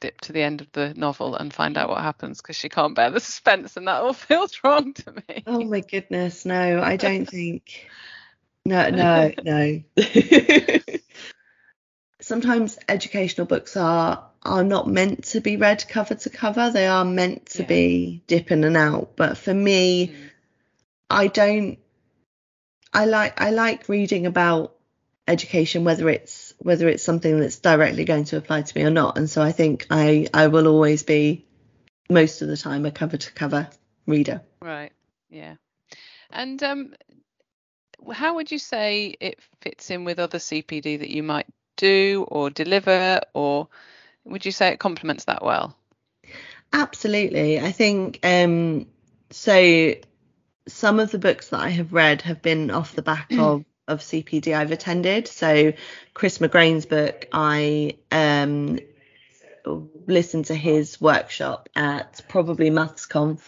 dip 0.00 0.20
to 0.22 0.32
the 0.32 0.42
end 0.42 0.60
of 0.60 0.70
the 0.72 0.92
novel 0.94 1.36
and 1.36 1.52
find 1.52 1.76
out 1.76 1.88
what 1.88 2.02
happens 2.02 2.40
because 2.40 2.56
she 2.56 2.68
can't 2.68 2.94
bear 2.94 3.10
the 3.10 3.20
suspense, 3.20 3.76
and 3.76 3.88
that 3.88 4.02
all 4.02 4.12
feels 4.12 4.58
wrong 4.62 4.92
to 4.94 5.12
me. 5.12 5.44
Oh 5.46 5.64
my 5.64 5.80
goodness, 5.80 6.44
no, 6.44 6.82
I 6.82 6.96
don't 6.96 7.26
think. 7.26 7.88
No, 8.64 8.88
no, 8.90 9.32
no. 9.42 9.82
Sometimes 12.20 12.78
educational 12.88 13.46
books 13.46 13.76
are 13.76 14.24
are 14.42 14.64
not 14.64 14.86
meant 14.86 15.24
to 15.24 15.40
be 15.40 15.56
read 15.56 15.84
cover 15.88 16.14
to 16.14 16.30
cover. 16.30 16.70
They 16.70 16.86
are 16.86 17.04
meant 17.04 17.46
to 17.50 17.62
yeah. 17.62 17.68
be 17.68 18.22
dip 18.26 18.50
in 18.50 18.64
and 18.64 18.76
out. 18.76 19.16
But 19.16 19.38
for 19.38 19.54
me, 19.54 20.08
mm. 20.08 20.30
I 21.10 21.26
don't. 21.28 21.78
I 22.94 23.06
like 23.06 23.40
I 23.40 23.50
like 23.50 23.88
reading 23.88 24.26
about 24.26 24.74
education, 25.26 25.84
whether 25.84 26.08
it's 26.08 26.54
whether 26.58 26.88
it's 26.88 27.02
something 27.02 27.40
that's 27.40 27.58
directly 27.58 28.04
going 28.04 28.24
to 28.24 28.36
apply 28.36 28.62
to 28.62 28.78
me 28.78 28.84
or 28.84 28.90
not. 28.90 29.18
And 29.18 29.28
so 29.28 29.42
I 29.42 29.52
think 29.52 29.86
I 29.90 30.28
I 30.32 30.46
will 30.46 30.68
always 30.68 31.02
be 31.02 31.44
most 32.08 32.42
of 32.42 32.48
the 32.48 32.56
time 32.56 32.86
a 32.86 32.90
cover 32.90 33.16
to 33.16 33.32
cover 33.32 33.68
reader. 34.06 34.42
Right. 34.60 34.92
Yeah. 35.30 35.56
And 36.30 36.62
um, 36.62 36.94
how 38.12 38.36
would 38.36 38.50
you 38.50 38.58
say 38.58 39.14
it 39.20 39.40
fits 39.60 39.90
in 39.90 40.04
with 40.04 40.18
other 40.18 40.38
CPD 40.38 41.00
that 41.00 41.10
you 41.10 41.22
might 41.22 41.46
do 41.76 42.24
or 42.28 42.50
deliver 42.50 43.20
or 43.34 43.68
would 44.24 44.46
you 44.46 44.52
say 44.52 44.68
it 44.68 44.78
complements 44.78 45.24
that 45.24 45.42
well? 45.42 45.76
Absolutely. 46.72 47.60
I 47.60 47.72
think 47.72 48.20
um, 48.22 48.86
so. 49.30 49.94
Some 50.66 51.00
of 51.00 51.10
the 51.10 51.18
books 51.18 51.50
that 51.50 51.60
I 51.60 51.70
have 51.70 51.92
read 51.92 52.22
have 52.22 52.40
been 52.42 52.70
off 52.70 52.94
the 52.94 53.02
back 53.02 53.30
of 53.32 53.64
of 53.86 54.00
CPD 54.00 54.56
I've 54.56 54.72
attended. 54.72 55.28
So 55.28 55.72
Chris 56.14 56.38
McGrane's 56.38 56.86
book, 56.86 57.28
I 57.32 57.96
um, 58.10 58.78
listened 60.06 60.46
to 60.46 60.54
his 60.54 61.00
workshop 61.00 61.68
at 61.76 62.20
probably 62.28 62.70
MathsConf 62.70 63.40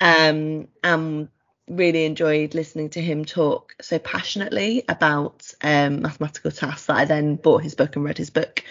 um, 0.00 0.68
and 0.82 1.28
really 1.68 2.04
enjoyed 2.04 2.54
listening 2.54 2.90
to 2.90 3.00
him 3.00 3.24
talk 3.24 3.76
so 3.80 3.98
passionately 3.98 4.82
about 4.88 5.50
um, 5.62 6.02
mathematical 6.02 6.50
tasks 6.50 6.86
that 6.86 6.96
I 6.96 7.04
then 7.04 7.36
bought 7.36 7.62
his 7.62 7.74
book 7.74 7.96
and 7.96 8.04
read 8.04 8.18
his 8.18 8.30
book. 8.30 8.64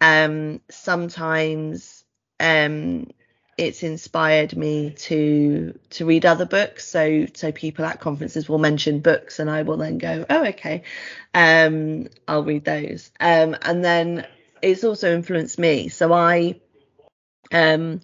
Um, 0.00 0.60
sometimes 0.70 2.04
um, 2.40 3.08
it's 3.58 3.82
inspired 3.82 4.56
me 4.56 4.90
to 4.90 5.78
to 5.90 6.06
read 6.06 6.26
other 6.26 6.44
books. 6.44 6.86
So 6.86 7.26
so 7.34 7.52
people 7.52 7.84
at 7.84 8.00
conferences 8.00 8.48
will 8.48 8.58
mention 8.58 9.00
books, 9.00 9.38
and 9.38 9.50
I 9.50 9.62
will 9.62 9.76
then 9.76 9.98
go, 9.98 10.26
oh 10.28 10.46
okay, 10.46 10.82
um, 11.34 12.08
I'll 12.28 12.44
read 12.44 12.64
those. 12.64 13.10
Um, 13.20 13.56
and 13.62 13.84
then 13.84 14.26
it's 14.62 14.84
also 14.84 15.14
influenced 15.14 15.58
me. 15.58 15.88
So 15.88 16.12
I 16.12 16.60
um 17.52 18.00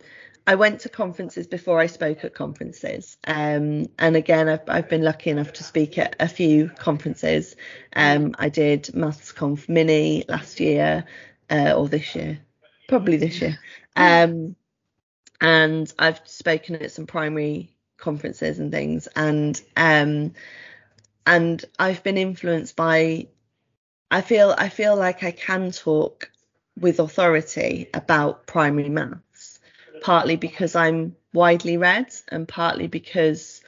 I 0.46 0.56
went 0.56 0.80
to 0.80 0.88
conferences 0.88 1.46
before 1.46 1.80
I 1.80 1.86
spoke 1.86 2.24
at 2.24 2.34
conferences. 2.34 3.16
Um, 3.26 3.86
and 3.98 4.16
again, 4.16 4.48
I've, 4.48 4.68
I've 4.68 4.88
been 4.88 5.02
lucky 5.02 5.30
enough 5.30 5.52
to 5.54 5.64
speak 5.64 5.98
at 5.98 6.16
a 6.18 6.26
few 6.26 6.68
conferences. 6.68 7.54
Um, 7.94 8.34
I 8.38 8.48
did 8.48 8.92
Maths 8.92 9.30
Conf 9.30 9.68
Mini 9.68 10.24
last 10.28 10.58
year 10.58 11.04
uh, 11.48 11.74
or 11.76 11.88
this 11.88 12.16
year, 12.16 12.40
probably 12.88 13.18
this 13.18 13.40
year. 13.40 13.56
Um, 13.94 14.56
and 15.42 15.92
I've 15.98 16.20
spoken 16.24 16.76
at 16.76 16.92
some 16.92 17.06
primary 17.06 17.74
conferences 17.98 18.60
and 18.60 18.70
things, 18.70 19.08
and 19.16 19.60
um, 19.76 20.32
and 21.26 21.64
I've 21.78 22.02
been 22.02 22.16
influenced 22.16 22.76
by. 22.76 23.26
I 24.10 24.20
feel 24.20 24.54
I 24.56 24.68
feel 24.68 24.96
like 24.96 25.24
I 25.24 25.32
can 25.32 25.72
talk 25.72 26.30
with 26.78 27.00
authority 27.00 27.88
about 27.92 28.46
primary 28.46 28.88
maths, 28.88 29.58
partly 30.00 30.36
because 30.36 30.76
I'm 30.76 31.16
widely 31.32 31.76
read 31.76 32.14
and 32.28 32.46
partly 32.46 32.86
because 32.86 33.62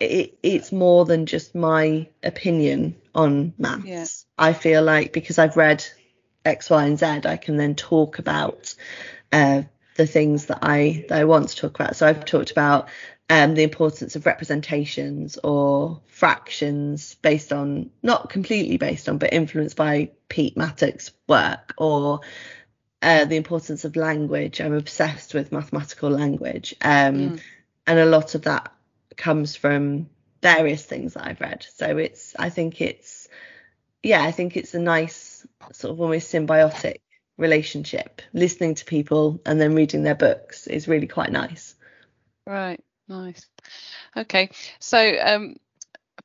it, 0.00 0.38
it's 0.42 0.70
more 0.70 1.04
than 1.04 1.26
just 1.26 1.54
my 1.54 2.08
opinion 2.22 2.94
on 3.14 3.52
maths. 3.58 3.84
Yeah. 3.84 4.06
I 4.38 4.52
feel 4.52 4.82
like 4.82 5.12
because 5.12 5.38
I've 5.38 5.56
read 5.56 5.84
X, 6.44 6.70
Y, 6.70 6.84
and 6.84 6.98
Z, 6.98 7.06
I 7.24 7.36
can 7.36 7.56
then 7.56 7.74
talk 7.74 8.18
about 8.20 8.74
uh, 9.32 9.62
the 9.98 10.06
things 10.06 10.46
that 10.46 10.60
I 10.62 11.04
that 11.08 11.18
I 11.18 11.24
want 11.24 11.48
to 11.50 11.56
talk 11.56 11.78
about. 11.78 11.96
So 11.96 12.06
I've 12.06 12.24
talked 12.24 12.52
about 12.52 12.88
um, 13.28 13.54
the 13.54 13.64
importance 13.64 14.16
of 14.16 14.24
representations 14.24 15.36
or 15.44 16.00
fractions 16.06 17.16
based 17.16 17.52
on 17.52 17.90
not 18.02 18.30
completely 18.30 18.78
based 18.78 19.08
on, 19.08 19.18
but 19.18 19.34
influenced 19.34 19.76
by 19.76 20.10
Pete 20.28 20.56
Mattock's 20.56 21.10
work 21.26 21.74
or 21.76 22.20
uh, 23.02 23.24
the 23.26 23.36
importance 23.36 23.84
of 23.84 23.96
language. 23.96 24.60
I'm 24.60 24.72
obsessed 24.72 25.34
with 25.34 25.52
mathematical 25.52 26.10
language, 26.10 26.74
um, 26.80 27.18
Mm. 27.18 27.40
and 27.86 27.98
a 27.98 28.06
lot 28.06 28.34
of 28.34 28.42
that 28.42 28.72
comes 29.16 29.56
from 29.56 30.08
various 30.40 30.84
things 30.84 31.14
that 31.14 31.26
I've 31.26 31.40
read. 31.40 31.66
So 31.74 31.98
it's 31.98 32.36
I 32.38 32.50
think 32.50 32.80
it's 32.80 33.28
yeah 34.02 34.22
I 34.22 34.30
think 34.30 34.56
it's 34.56 34.74
a 34.74 34.78
nice 34.78 35.44
sort 35.72 35.92
of 35.92 36.00
almost 36.00 36.32
symbiotic 36.32 37.00
relationship. 37.38 38.20
Listening 38.34 38.74
to 38.74 38.84
people 38.84 39.40
and 39.46 39.58
then 39.60 39.74
reading 39.74 40.02
their 40.02 40.14
books 40.14 40.66
is 40.66 40.88
really 40.88 41.06
quite 41.06 41.32
nice. 41.32 41.74
Right, 42.46 42.82
nice. 43.08 43.46
Okay, 44.16 44.50
so 44.78 45.16
um, 45.22 45.56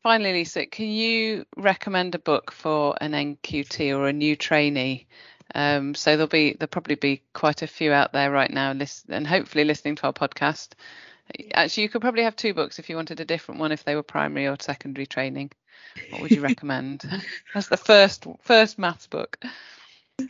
finally, 0.01 0.33
Lisa, 0.33 0.65
can 0.65 0.87
you 0.87 1.45
recommend 1.55 2.15
a 2.15 2.19
book 2.19 2.51
for 2.51 2.97
an 2.99 3.11
NQT 3.11 3.97
or 3.97 4.07
a 4.07 4.13
new 4.13 4.35
trainee? 4.35 5.07
Um, 5.55 5.93
so 5.93 6.11
there'll 6.11 6.27
be 6.27 6.53
there'll 6.53 6.69
probably 6.69 6.95
be 6.95 7.21
quite 7.33 7.61
a 7.61 7.67
few 7.67 7.91
out 7.91 8.13
there 8.13 8.31
right 8.31 8.51
now, 8.51 8.73
list, 8.73 9.05
and 9.09 9.27
hopefully 9.27 9.63
listening 9.63 9.95
to 9.97 10.03
our 10.07 10.13
podcast. 10.13 10.69
Actually, 11.53 11.83
you 11.83 11.89
could 11.89 12.01
probably 12.01 12.23
have 12.23 12.35
two 12.35 12.53
books 12.53 12.79
if 12.79 12.89
you 12.89 12.95
wanted 12.95 13.19
a 13.19 13.25
different 13.25 13.59
one 13.59 13.71
if 13.71 13.83
they 13.83 13.95
were 13.95 14.03
primary 14.03 14.47
or 14.47 14.57
secondary 14.59 15.05
training. 15.05 15.51
What 16.09 16.21
would 16.21 16.31
you 16.31 16.41
recommend? 16.49 17.05
That's 17.53 17.67
the 17.67 17.77
first 17.77 18.25
first 18.41 18.79
maths 18.79 19.07
book. 19.07 19.37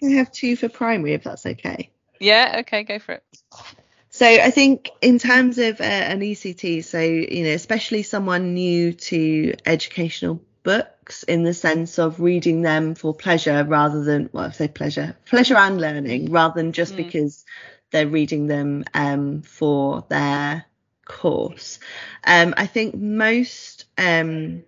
I 0.03 0.09
have 0.17 0.31
two 0.31 0.55
for 0.55 0.69
primary 0.69 1.13
if 1.13 1.23
that's 1.23 1.45
okay. 1.45 1.89
Yeah, 2.19 2.57
okay, 2.59 2.83
go 2.83 2.99
for 2.99 3.13
it. 3.13 3.23
So 4.09 4.27
I 4.27 4.51
think 4.51 4.91
in 5.01 5.17
terms 5.17 5.57
of 5.57 5.81
uh, 5.81 5.83
an 5.83 6.19
ECT, 6.21 6.83
so 6.83 6.99
you 6.99 7.43
know, 7.43 7.49
especially 7.49 8.03
someone 8.03 8.53
new 8.53 8.93
to 8.93 9.53
educational 9.65 10.39
books, 10.61 11.23
in 11.23 11.43
the 11.43 11.53
sense 11.53 11.99
of 11.99 12.19
reading 12.19 12.61
them 12.61 12.95
for 12.95 13.13
pleasure 13.13 13.63
rather 13.63 14.03
than, 14.03 14.29
well, 14.31 14.45
I 14.45 14.51
say 14.51 14.67
pleasure, 14.67 15.17
pleasure 15.25 15.57
and 15.57 15.81
learning, 15.81 16.31
rather 16.31 16.61
than 16.61 16.71
just 16.71 16.93
Mm. 16.93 16.97
because 16.97 17.43
they're 17.91 18.07
reading 18.07 18.47
them 18.47 18.85
um, 18.93 19.41
for 19.41 20.05
their 20.09 20.65
course. 21.05 21.79
Um, 22.23 22.53
I 22.55 22.67
think 22.67 22.95
most 22.95 23.85
um, 23.97 24.63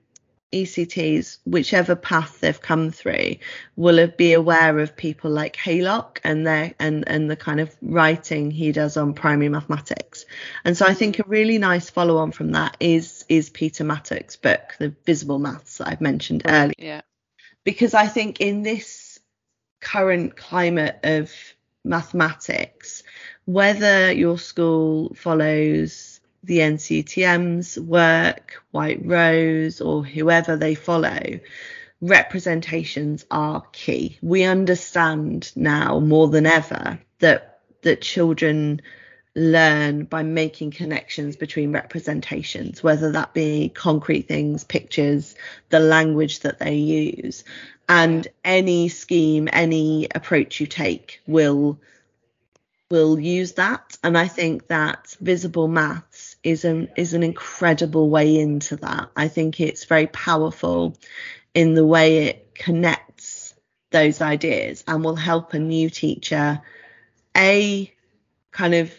ECTs, 0.56 1.38
whichever 1.46 1.96
path 1.96 2.40
they've 2.40 2.62
come 2.62 2.90
through, 2.92 3.36
will 3.76 3.98
have- 3.98 4.16
be 4.18 4.32
aware 4.34 4.80
of 4.80 4.96
people 4.96 5.30
like 5.30 5.58
Haylock 5.58 6.20
and 6.24 6.48
their 6.48 6.74
and 6.80 7.04
and 7.08 7.30
the 7.30 7.36
kind 7.36 7.60
of 7.60 7.76
writing 7.82 8.52
he 8.52 8.72
does 8.72 8.96
on 8.98 9.14
primary 9.14 9.50
mathematics. 9.50 10.26
And 10.64 10.78
so 10.78 10.86
I 10.86 10.94
think 10.94 11.20
a 11.20 11.24
really 11.28 11.58
nice 11.58 11.90
follow 11.90 12.18
on 12.18 12.32
from 12.32 12.54
that 12.54 12.78
is 12.80 13.26
is 13.28 13.50
Peter 13.50 13.84
Mattock's 13.84 14.38
book, 14.38 14.76
The 14.80 14.96
Visible 15.06 15.40
Maths 15.40 15.78
that 15.80 15.90
I've 15.90 16.02
mentioned 16.02 16.44
earlier 16.46 16.74
Yeah. 16.78 17.02
because 17.66 17.94
I 17.94 18.08
think 18.08 18.40
in 18.40 18.64
this 18.64 19.20
current 19.82 20.36
climate 20.38 21.00
of 21.04 21.32
mathematics, 21.84 23.04
whether 23.46 24.12
your 24.12 24.40
school 24.40 25.14
follows 25.16 26.15
the 26.46 26.60
NCETM's 26.60 27.80
work, 27.80 28.64
White 28.72 29.06
Rose, 29.06 29.82
or 29.82 30.06
whoever 30.06 30.56
they 30.56 30.76
follow, 30.76 31.40
representations 32.02 33.26
are 33.32 33.64
key. 33.72 34.18
We 34.22 34.44
understand 34.44 35.52
now 35.56 36.00
more 36.00 36.28
than 36.28 36.46
ever 36.46 37.00
that 37.20 37.60
that 37.82 38.02
children 38.02 38.82
learn 39.36 40.06
by 40.06 40.24
making 40.24 40.72
connections 40.72 41.36
between 41.36 41.72
representations, 41.72 42.82
whether 42.82 43.12
that 43.12 43.34
be 43.34 43.70
concrete 43.70 44.28
things, 44.28 44.64
pictures, 44.64 45.36
the 45.70 45.80
language 45.80 46.40
that 46.40 46.60
they 46.60 46.76
use. 46.76 47.44
And 47.88 48.28
any 48.44 48.90
scheme, 48.90 49.50
any 49.52 50.08
approach 50.14 50.60
you 50.60 50.68
take 50.68 51.22
will 51.28 51.80
will 52.90 53.20
use 53.20 53.54
that. 53.54 53.98
And 54.04 54.18
I 54.18 54.28
think 54.28 54.68
that 54.68 55.16
visible 55.20 55.68
maths 55.68 56.35
is 56.46 56.64
an 56.64 56.90
is 56.96 57.14
an 57.14 57.24
incredible 57.24 58.10
way 58.10 58.38
into 58.38 58.78
that. 58.78 59.10
I 59.16 59.28
think 59.28 59.60
it's 59.60 59.86
very 59.86 60.08
powerful 60.08 60.96
in 61.54 61.74
the 61.74 61.86
way 61.86 62.28
it 62.28 62.54
connects 62.54 63.56
those 63.92 64.22
ideas 64.22 64.84
and 64.88 65.04
will 65.04 65.16
help 65.16 65.54
a 65.54 65.60
new 65.60 65.90
teacher 65.90 66.62
a 67.36 67.92
kind 68.52 68.76
of 68.76 68.92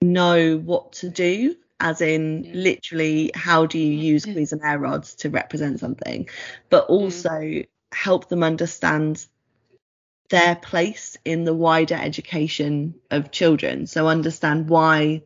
know 0.00 0.56
what 0.58 0.92
to 0.92 1.08
do 1.08 1.56
as 1.78 2.00
in 2.00 2.44
Yeah. 2.44 2.52
literally 2.54 3.30
how 3.34 3.66
do 3.66 3.78
you 3.78 3.92
use 3.92 4.26
Cuisenaire 4.26 4.78
rods 4.80 5.14
to 5.16 5.30
represent 5.30 5.80
something 5.80 6.28
but 6.68 6.86
mm. 6.86 6.90
also 6.90 7.62
help 7.92 8.28
them 8.28 8.42
understand 8.42 9.26
their 10.28 10.54
place 10.54 11.16
in 11.24 11.44
the 11.44 11.54
wider 11.54 11.94
education 11.96 12.94
of 13.10 13.30
children 13.30 13.86
so 13.86 14.06
understand 14.06 14.68
why 14.68 15.22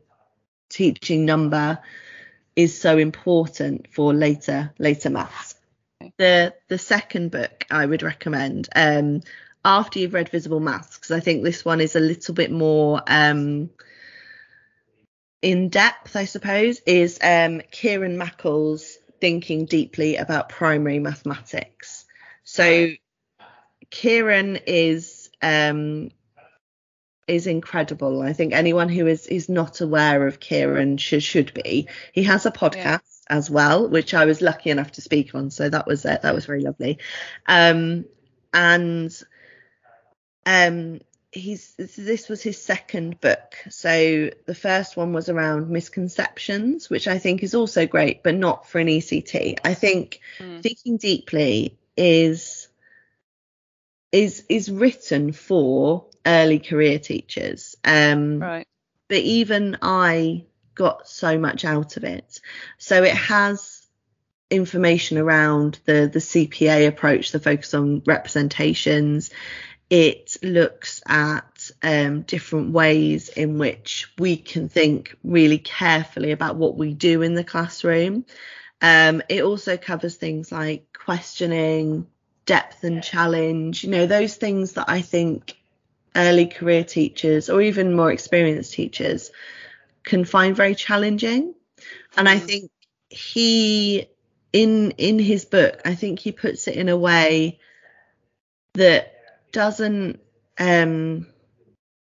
teaching 0.74 1.24
number 1.24 1.78
is 2.56 2.78
so 2.78 2.98
important 2.98 3.92
for 3.92 4.12
later 4.12 4.72
later 4.78 5.10
maths. 5.10 5.54
The 6.18 6.54
the 6.68 6.78
second 6.78 7.30
book 7.30 7.64
i 7.70 7.86
would 7.86 8.02
recommend 8.02 8.68
um 8.76 9.22
after 9.64 9.98
you've 9.98 10.12
read 10.12 10.28
visible 10.28 10.60
maths 10.60 10.98
because 10.98 11.10
i 11.12 11.20
think 11.20 11.42
this 11.42 11.64
one 11.64 11.80
is 11.80 11.96
a 11.96 12.00
little 12.00 12.34
bit 12.34 12.50
more 12.50 13.00
um 13.06 13.70
in 15.40 15.70
depth 15.70 16.14
i 16.14 16.26
suppose 16.26 16.80
is 16.86 17.18
um 17.22 17.62
kieran 17.70 18.18
mackle's 18.18 18.98
thinking 19.24 19.64
deeply 19.64 20.16
about 20.16 20.50
primary 20.50 20.98
mathematics. 20.98 22.04
So 22.42 22.88
kieran 23.90 24.58
is 24.66 25.30
um 25.40 26.10
is 27.26 27.46
incredible. 27.46 28.22
I 28.22 28.32
think 28.32 28.52
anyone 28.52 28.88
who 28.88 29.06
is 29.06 29.26
is 29.26 29.48
not 29.48 29.80
aware 29.80 30.26
of 30.26 30.40
Kieran 30.40 30.96
should 30.98 31.22
should 31.22 31.54
be. 31.54 31.88
He 32.12 32.24
has 32.24 32.46
a 32.46 32.50
podcast 32.50 33.22
as 33.28 33.50
well, 33.50 33.88
which 33.88 34.14
I 34.14 34.26
was 34.26 34.40
lucky 34.42 34.70
enough 34.70 34.92
to 34.92 35.00
speak 35.00 35.34
on, 35.34 35.50
so 35.50 35.68
that 35.68 35.86
was 35.86 36.04
uh, 36.04 36.18
that 36.22 36.34
was 36.34 36.46
very 36.46 36.62
lovely. 36.62 36.98
Um, 37.46 38.04
and 38.52 39.22
um, 40.46 41.00
he's 41.32 41.74
this 41.76 42.28
was 42.28 42.42
his 42.42 42.60
second 42.62 43.20
book. 43.20 43.54
So 43.70 44.30
the 44.46 44.54
first 44.54 44.96
one 44.96 45.12
was 45.12 45.28
around 45.28 45.70
misconceptions, 45.70 46.88
which 46.88 47.08
I 47.08 47.18
think 47.18 47.42
is 47.42 47.54
also 47.54 47.86
great, 47.86 48.22
but 48.22 48.34
not 48.34 48.68
for 48.68 48.78
an 48.78 48.88
ECT. 48.88 49.58
I 49.64 49.74
think 49.74 50.20
Mm. 50.38 50.62
thinking 50.62 50.96
deeply 50.96 51.78
is 51.96 52.68
is 54.12 54.44
is 54.48 54.70
written 54.70 55.32
for 55.32 56.06
early 56.26 56.58
career 56.58 56.98
teachers. 56.98 57.76
Um 57.84 58.40
Right. 58.40 58.66
but 59.08 59.18
even 59.18 59.78
i 59.82 60.44
got 60.74 61.06
so 61.08 61.38
much 61.38 61.64
out 61.64 61.96
of 61.96 62.04
it. 62.04 62.40
So 62.78 63.02
it 63.04 63.14
has 63.14 63.86
information 64.50 65.18
around 65.18 65.78
the 65.84 66.08
the 66.12 66.18
cpa 66.18 66.86
approach 66.86 67.32
the 67.32 67.40
focus 67.40 67.74
on 67.74 68.02
representations. 68.06 69.30
It 69.90 70.38
looks 70.42 71.02
at 71.06 71.70
um, 71.82 72.22
different 72.22 72.72
ways 72.72 73.28
in 73.28 73.58
which 73.58 74.10
we 74.18 74.36
can 74.36 74.68
think 74.68 75.14
really 75.22 75.58
carefully 75.58 76.32
about 76.32 76.56
what 76.56 76.76
we 76.76 76.94
do 76.94 77.20
in 77.22 77.34
the 77.34 77.44
classroom. 77.44 78.24
Um, 78.80 79.22
it 79.28 79.44
also 79.44 79.76
covers 79.76 80.16
things 80.16 80.50
like 80.50 80.86
questioning 80.92 82.06
depth 82.46 82.84
and 82.84 83.02
challenge 83.02 83.84
you 83.84 83.90
know 83.90 84.06
those 84.06 84.36
things 84.36 84.72
that 84.72 84.84
i 84.88 85.00
think 85.00 85.56
early 86.16 86.46
career 86.46 86.84
teachers 86.84 87.50
or 87.50 87.60
even 87.62 87.94
more 87.94 88.12
experienced 88.12 88.72
teachers 88.74 89.30
can 90.04 90.24
find 90.24 90.56
very 90.56 90.74
challenging. 90.74 91.54
And 92.16 92.28
i 92.28 92.36
Mm. 92.38 92.46
think 92.46 92.70
he 93.10 94.06
in 94.52 94.92
in 94.92 95.18
his 95.18 95.44
book 95.44 95.80
i 95.84 95.94
think 95.94 96.18
he 96.20 96.32
puts 96.32 96.68
it 96.68 96.76
in 96.76 96.88
a 96.88 96.96
way 96.96 97.58
that 98.74 99.14
doesn't 99.52 100.20
um 100.58 101.26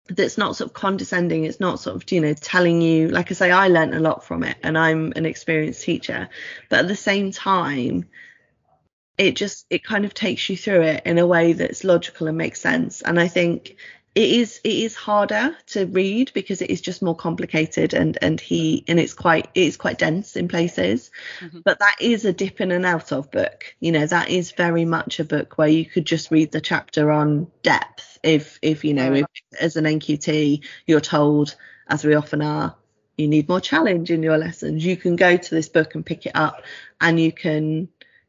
that's 0.08 0.38
not 0.38 0.54
sort 0.54 0.70
of 0.70 0.74
condescending. 0.74 1.44
It's 1.44 1.58
not 1.58 1.80
sort 1.80 1.96
of 1.96 2.12
you 2.12 2.20
know 2.20 2.34
telling 2.34 2.80
you 2.80 3.08
like 3.08 3.30
i 3.32 3.34
say 3.34 3.50
i 3.50 3.66
learnt 3.68 3.94
a 3.94 4.00
lot 4.00 4.24
from 4.24 4.44
it 4.44 4.56
and 4.62 4.78
i'm 4.78 5.12
an 5.16 5.26
experienced 5.26 5.82
teacher. 5.82 6.28
But 6.68 6.80
at 6.80 6.88
the 6.88 6.96
same 6.96 7.32
time 7.32 8.08
it 9.18 9.34
just 9.34 9.66
it 9.70 9.82
kind 9.82 10.04
of 10.04 10.14
takes 10.14 10.48
you 10.48 10.56
through 10.56 10.82
it 10.82 11.02
in 11.06 11.18
a 11.18 11.26
way 11.26 11.54
that's 11.54 11.84
logical 11.84 12.28
and 12.28 12.38
makes 12.38 12.60
sense. 12.60 13.02
And 13.02 13.18
i 13.18 13.28
think 13.28 13.76
it 14.16 14.30
is 14.30 14.60
it 14.64 14.72
is 14.72 14.94
harder 14.94 15.54
to 15.66 15.84
read 15.84 16.32
because 16.32 16.62
it 16.62 16.70
is 16.70 16.80
just 16.80 17.02
more 17.02 17.14
complicated 17.14 17.92
and 17.92 18.16
and 18.22 18.40
he 18.40 18.82
and 18.88 18.98
it's 18.98 19.12
quite 19.12 19.46
it's 19.54 19.76
quite 19.76 19.98
dense 19.98 20.36
in 20.36 20.48
places. 20.48 21.10
Mm-hmm. 21.40 21.60
but 21.64 21.78
that 21.80 21.96
is 22.00 22.24
a 22.24 22.32
dip 22.32 22.62
in 22.62 22.72
and 22.72 22.86
out 22.86 23.12
of 23.12 23.30
book. 23.30 23.76
You 23.78 23.92
know 23.92 24.06
that 24.06 24.30
is 24.30 24.52
very 24.52 24.86
much 24.86 25.20
a 25.20 25.24
book 25.24 25.58
where 25.58 25.68
you 25.68 25.84
could 25.84 26.06
just 26.06 26.30
read 26.30 26.50
the 26.50 26.62
chapter 26.62 27.12
on 27.12 27.48
depth 27.62 28.18
if 28.22 28.58
if 28.62 28.84
you 28.84 28.94
know 28.94 29.12
if 29.12 29.26
as 29.60 29.76
an 29.76 29.84
nqt 29.84 30.64
you're 30.86 31.00
told 31.00 31.54
as 31.86 32.02
we 32.02 32.14
often 32.14 32.40
are 32.40 32.74
you 33.18 33.28
need 33.28 33.48
more 33.48 33.60
challenge 33.60 34.10
in 34.10 34.22
your 34.22 34.38
lessons. 34.38 34.84
You 34.84 34.96
can 34.96 35.16
go 35.16 35.36
to 35.36 35.54
this 35.54 35.68
book 35.68 35.94
and 35.94 36.04
pick 36.04 36.26
it 36.26 36.32
up 36.34 36.62
and 37.00 37.18
you 37.18 37.32
can 37.32 37.88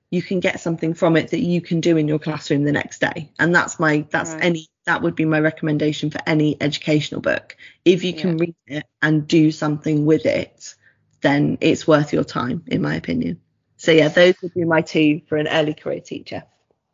you 0.10 0.22
can 0.22 0.40
get 0.40 0.60
something 0.60 0.94
from 0.94 1.18
it 1.18 1.32
that 1.32 1.42
you 1.42 1.62
can 1.62 1.82
do 1.82 1.98
in 1.98 2.08
your 2.08 2.20
classroom 2.20 2.64
the 2.64 2.72
next 2.72 3.00
day 3.00 3.32
and 3.40 3.54
that's 3.54 3.80
my 3.80 4.06
that's 4.10 4.34
right. 4.34 4.44
any 4.44 4.68
that 4.86 5.02
would 5.02 5.16
be 5.16 5.26
my 5.26 5.40
recommendation 5.40 6.10
for 6.10 6.20
any 6.26 6.56
educational 6.62 7.22
book 7.22 7.58
if 7.86 8.04
you 8.04 8.14
can 8.14 8.38
yeah. 8.38 8.46
read 8.46 8.56
it 8.68 8.86
and 9.02 9.28
do 9.28 9.52
something 9.52 10.06
with 10.06 10.26
it 10.26 10.76
then 11.22 11.58
it's 11.62 11.88
worth 11.88 12.14
your 12.14 12.24
time 12.24 12.64
in 12.68 12.82
my 12.82 12.96
opinion 12.96 13.40
so 13.76 13.92
yeah 13.92 14.08
those 14.08 14.36
would 14.42 14.54
be 14.54 14.64
my 14.64 14.82
two 14.82 15.22
for 15.28 15.38
an 15.38 15.48
early 15.48 15.74
career 15.74 16.00
teacher 16.00 16.44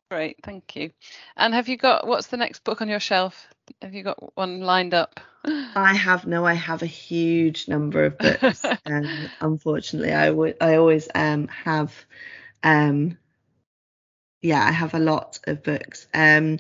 great 0.09 0.37
thank 0.43 0.75
you 0.75 0.91
and 1.37 1.53
have 1.53 1.67
you 1.67 1.77
got 1.77 2.07
what's 2.07 2.27
the 2.27 2.37
next 2.37 2.63
book 2.63 2.81
on 2.81 2.89
your 2.89 2.99
shelf 2.99 3.47
have 3.81 3.93
you 3.93 4.03
got 4.03 4.35
one 4.37 4.61
lined 4.61 4.93
up 4.93 5.19
I 5.75 5.93
have 5.93 6.25
no. 6.25 6.45
I 6.45 6.53
have 6.53 6.83
a 6.83 6.85
huge 6.85 7.67
number 7.67 8.05
of 8.05 8.17
books. 8.17 8.63
um, 8.85 9.29
unfortunately, 9.41 10.13
I 10.13 10.29
would. 10.29 10.55
I 10.61 10.75
always 10.75 11.09
um 11.13 11.49
have 11.49 11.93
um, 12.63 13.17
yeah, 14.41 14.63
I 14.63 14.71
have 14.71 14.93
a 14.93 14.99
lot 14.99 15.39
of 15.45 15.63
books. 15.63 16.07
Um, 16.13 16.59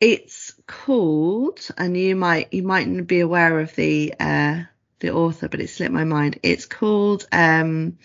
it's 0.00 0.54
called, 0.66 1.60
and 1.78 1.96
you 1.96 2.16
might 2.16 2.52
you 2.52 2.62
mightn't 2.62 3.06
be 3.06 3.20
aware 3.20 3.60
of 3.60 3.74
the 3.76 4.14
uh, 4.18 4.62
the 5.00 5.12
author, 5.12 5.48
but 5.48 5.60
it 5.60 5.68
slipped 5.68 5.92
my 5.92 6.04
mind. 6.04 6.38
It's 6.42 6.66
called 6.66 7.26
um, 7.32 7.98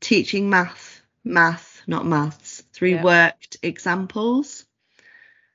Teaching 0.00 0.48
Math, 0.48 1.02
Math, 1.24 1.82
not 1.86 2.06
Maths, 2.06 2.62
through 2.72 2.90
yeah. 2.90 3.02
worked 3.02 3.56
examples. 3.62 4.64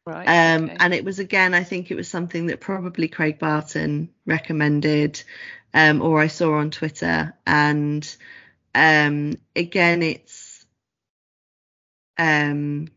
Right. 0.05 0.25
Um, 0.25 0.65
okay. 0.65 0.77
And 0.79 0.93
it 0.93 1.05
was 1.05 1.19
again, 1.19 1.53
I 1.53 1.63
think 1.63 1.91
it 1.91 1.95
was 1.95 2.07
something 2.07 2.47
that 2.47 2.59
probably 2.59 3.07
Craig 3.07 3.37
Barton 3.39 4.09
recommended, 4.25 5.23
um, 5.73 6.01
or 6.01 6.19
I 6.19 6.27
saw 6.27 6.55
on 6.55 6.71
Twitter. 6.71 7.35
And 7.45 8.15
um, 8.73 9.37
again, 9.55 10.01
it's 10.01 10.40
um, 12.21 12.87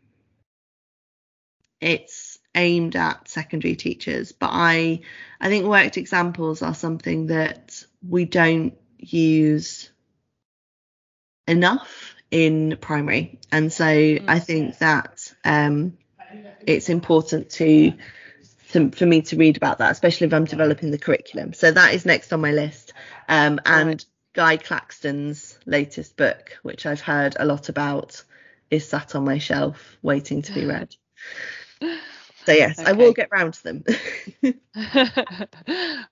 it's 1.81 2.39
aimed 2.55 2.95
at 2.95 3.27
secondary 3.29 3.75
teachers, 3.75 4.33
but 4.33 4.51
I 4.53 5.01
I 5.41 5.49
think 5.49 5.67
worked 5.67 5.97
examples 5.97 6.61
are 6.61 6.75
something 6.75 7.29
that 7.29 7.83
we 8.07 8.27
don't 8.27 8.75
use 8.99 9.91
enough 11.49 12.15
in 12.31 12.77
primary, 12.81 13.41
and 13.51 13.73
so 13.73 13.87
mm. 13.87 14.25
I 14.29 14.41
think 14.41 14.79
that 14.79 15.33
um, 15.43 15.97
it's 16.67 16.91
important 16.91 17.49
to, 17.51 17.95
to 18.73 18.91
for 18.91 19.07
me 19.07 19.23
to 19.23 19.37
read 19.37 19.57
about 19.57 19.79
that, 19.79 19.93
especially 19.93 20.27
if 20.27 20.35
I'm 20.35 20.45
developing 20.45 20.91
the 20.91 20.99
curriculum. 20.99 21.55
So 21.55 21.71
that 21.71 21.95
is 21.95 22.05
next 22.05 22.33
on 22.33 22.43
my 22.43 22.53
list, 22.53 22.93
um, 23.29 23.59
and. 23.65 24.05
Guy 24.37 24.57
Claxton's 24.57 25.57
latest 25.65 26.17
book, 26.17 26.59
which 26.65 26.87
I've 26.87 27.01
heard 27.01 27.37
a 27.39 27.45
lot 27.45 27.69
about 27.69 28.25
is 28.75 28.89
sat 28.89 29.15
on 29.15 29.25
my 29.25 29.39
shelf 29.39 29.97
waiting 30.03 30.43
to 30.43 30.53
be 30.53 30.67
read. 30.67 30.95
So 32.47 32.53
yes, 32.53 32.79
okay. 32.79 32.91
I 32.91 32.93
will 32.93 33.13
get 33.13 33.31
round 33.33 33.55
to 33.55 33.63
them. 33.63 33.85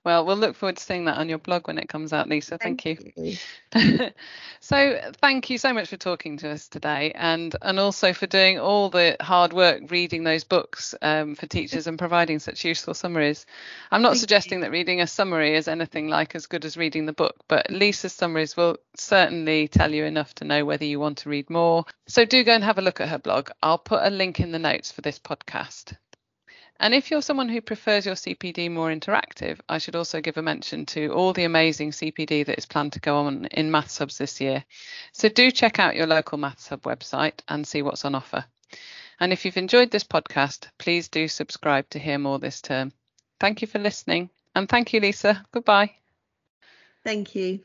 well, 0.03 0.25
we'll 0.25 0.37
look 0.37 0.55
forward 0.55 0.77
to 0.77 0.83
seeing 0.83 1.05
that 1.05 1.17
on 1.17 1.29
your 1.29 1.37
blog 1.37 1.67
when 1.67 1.77
it 1.77 1.87
comes 1.87 2.11
out, 2.11 2.27
Lisa. 2.27 2.57
Thank, 2.57 2.81
thank 2.81 3.13
you. 3.15 3.37
you. 3.75 4.09
so 4.59 4.99
thank 5.21 5.51
you 5.51 5.59
so 5.59 5.73
much 5.73 5.89
for 5.89 5.97
talking 5.97 6.37
to 6.37 6.49
us 6.49 6.67
today, 6.67 7.11
and 7.13 7.55
and 7.61 7.79
also 7.79 8.13
for 8.13 8.25
doing 8.25 8.59
all 8.59 8.89
the 8.89 9.15
hard 9.21 9.53
work 9.53 9.91
reading 9.91 10.23
those 10.23 10.43
books 10.43 10.95
um, 11.03 11.35
for 11.35 11.45
teachers 11.45 11.85
and 11.85 11.99
providing 11.99 12.39
such 12.39 12.65
useful 12.65 12.95
summaries. 12.95 13.45
I'm 13.91 14.01
not 14.01 14.13
thank 14.13 14.21
suggesting 14.21 14.59
you. 14.59 14.65
that 14.65 14.71
reading 14.71 15.01
a 15.01 15.07
summary 15.07 15.55
is 15.55 15.67
anything 15.67 16.07
like 16.07 16.33
as 16.33 16.47
good 16.47 16.65
as 16.65 16.77
reading 16.77 17.05
the 17.05 17.13
book, 17.13 17.35
but 17.47 17.69
Lisa's 17.69 18.13
summaries 18.13 18.57
will 18.57 18.77
certainly 18.95 19.67
tell 19.67 19.93
you 19.93 20.05
enough 20.05 20.33
to 20.35 20.45
know 20.45 20.65
whether 20.65 20.85
you 20.85 20.99
want 20.99 21.19
to 21.19 21.29
read 21.29 21.51
more. 21.51 21.85
So 22.07 22.25
do 22.25 22.43
go 22.43 22.53
and 22.53 22.63
have 22.63 22.79
a 22.79 22.81
look 22.81 23.01
at 23.01 23.09
her 23.09 23.19
blog. 23.19 23.51
I'll 23.61 23.77
put 23.77 24.01
a 24.03 24.09
link 24.09 24.39
in 24.39 24.51
the 24.51 24.59
notes 24.59 24.91
for 24.91 25.01
this 25.01 25.19
podcast. 25.19 25.95
And 26.79 26.93
if 26.93 27.11
you're 27.11 27.21
someone 27.21 27.49
who 27.49 27.61
prefers 27.61 28.05
your 28.05 28.15
CPD 28.15 28.69
more 28.69 28.89
interactive, 28.89 29.59
I 29.69 29.77
should 29.77 29.95
also 29.95 30.21
give 30.21 30.37
a 30.37 30.41
mention 30.41 30.85
to 30.87 31.09
all 31.13 31.31
the 31.31 31.43
amazing 31.45 31.91
CPD 31.91 32.45
that 32.45 32.57
is 32.57 32.65
planned 32.65 32.93
to 32.93 32.99
go 32.99 33.17
on 33.17 33.45
in 33.45 33.71
Maths 33.71 33.99
Hubs 33.99 34.17
this 34.17 34.41
year. 34.41 34.65
So 35.11 35.29
do 35.29 35.51
check 35.51 35.79
out 35.79 35.95
your 35.95 36.07
local 36.07 36.37
Maths 36.37 36.67
Hub 36.67 36.81
website 36.81 37.39
and 37.47 37.67
see 37.67 37.81
what's 37.81 38.05
on 38.05 38.15
offer. 38.15 38.45
And 39.19 39.31
if 39.31 39.45
you've 39.45 39.57
enjoyed 39.57 39.91
this 39.91 40.03
podcast, 40.03 40.67
please 40.77 41.07
do 41.07 41.27
subscribe 41.27 41.89
to 41.91 41.99
hear 41.99 42.17
more 42.17 42.39
this 42.39 42.61
term. 42.61 42.91
Thank 43.39 43.61
you 43.61 43.67
for 43.67 43.79
listening. 43.79 44.29
And 44.55 44.67
thank 44.67 44.93
you, 44.93 44.99
Lisa. 44.99 45.45
Goodbye. 45.51 45.91
Thank 47.03 47.35
you. 47.35 47.59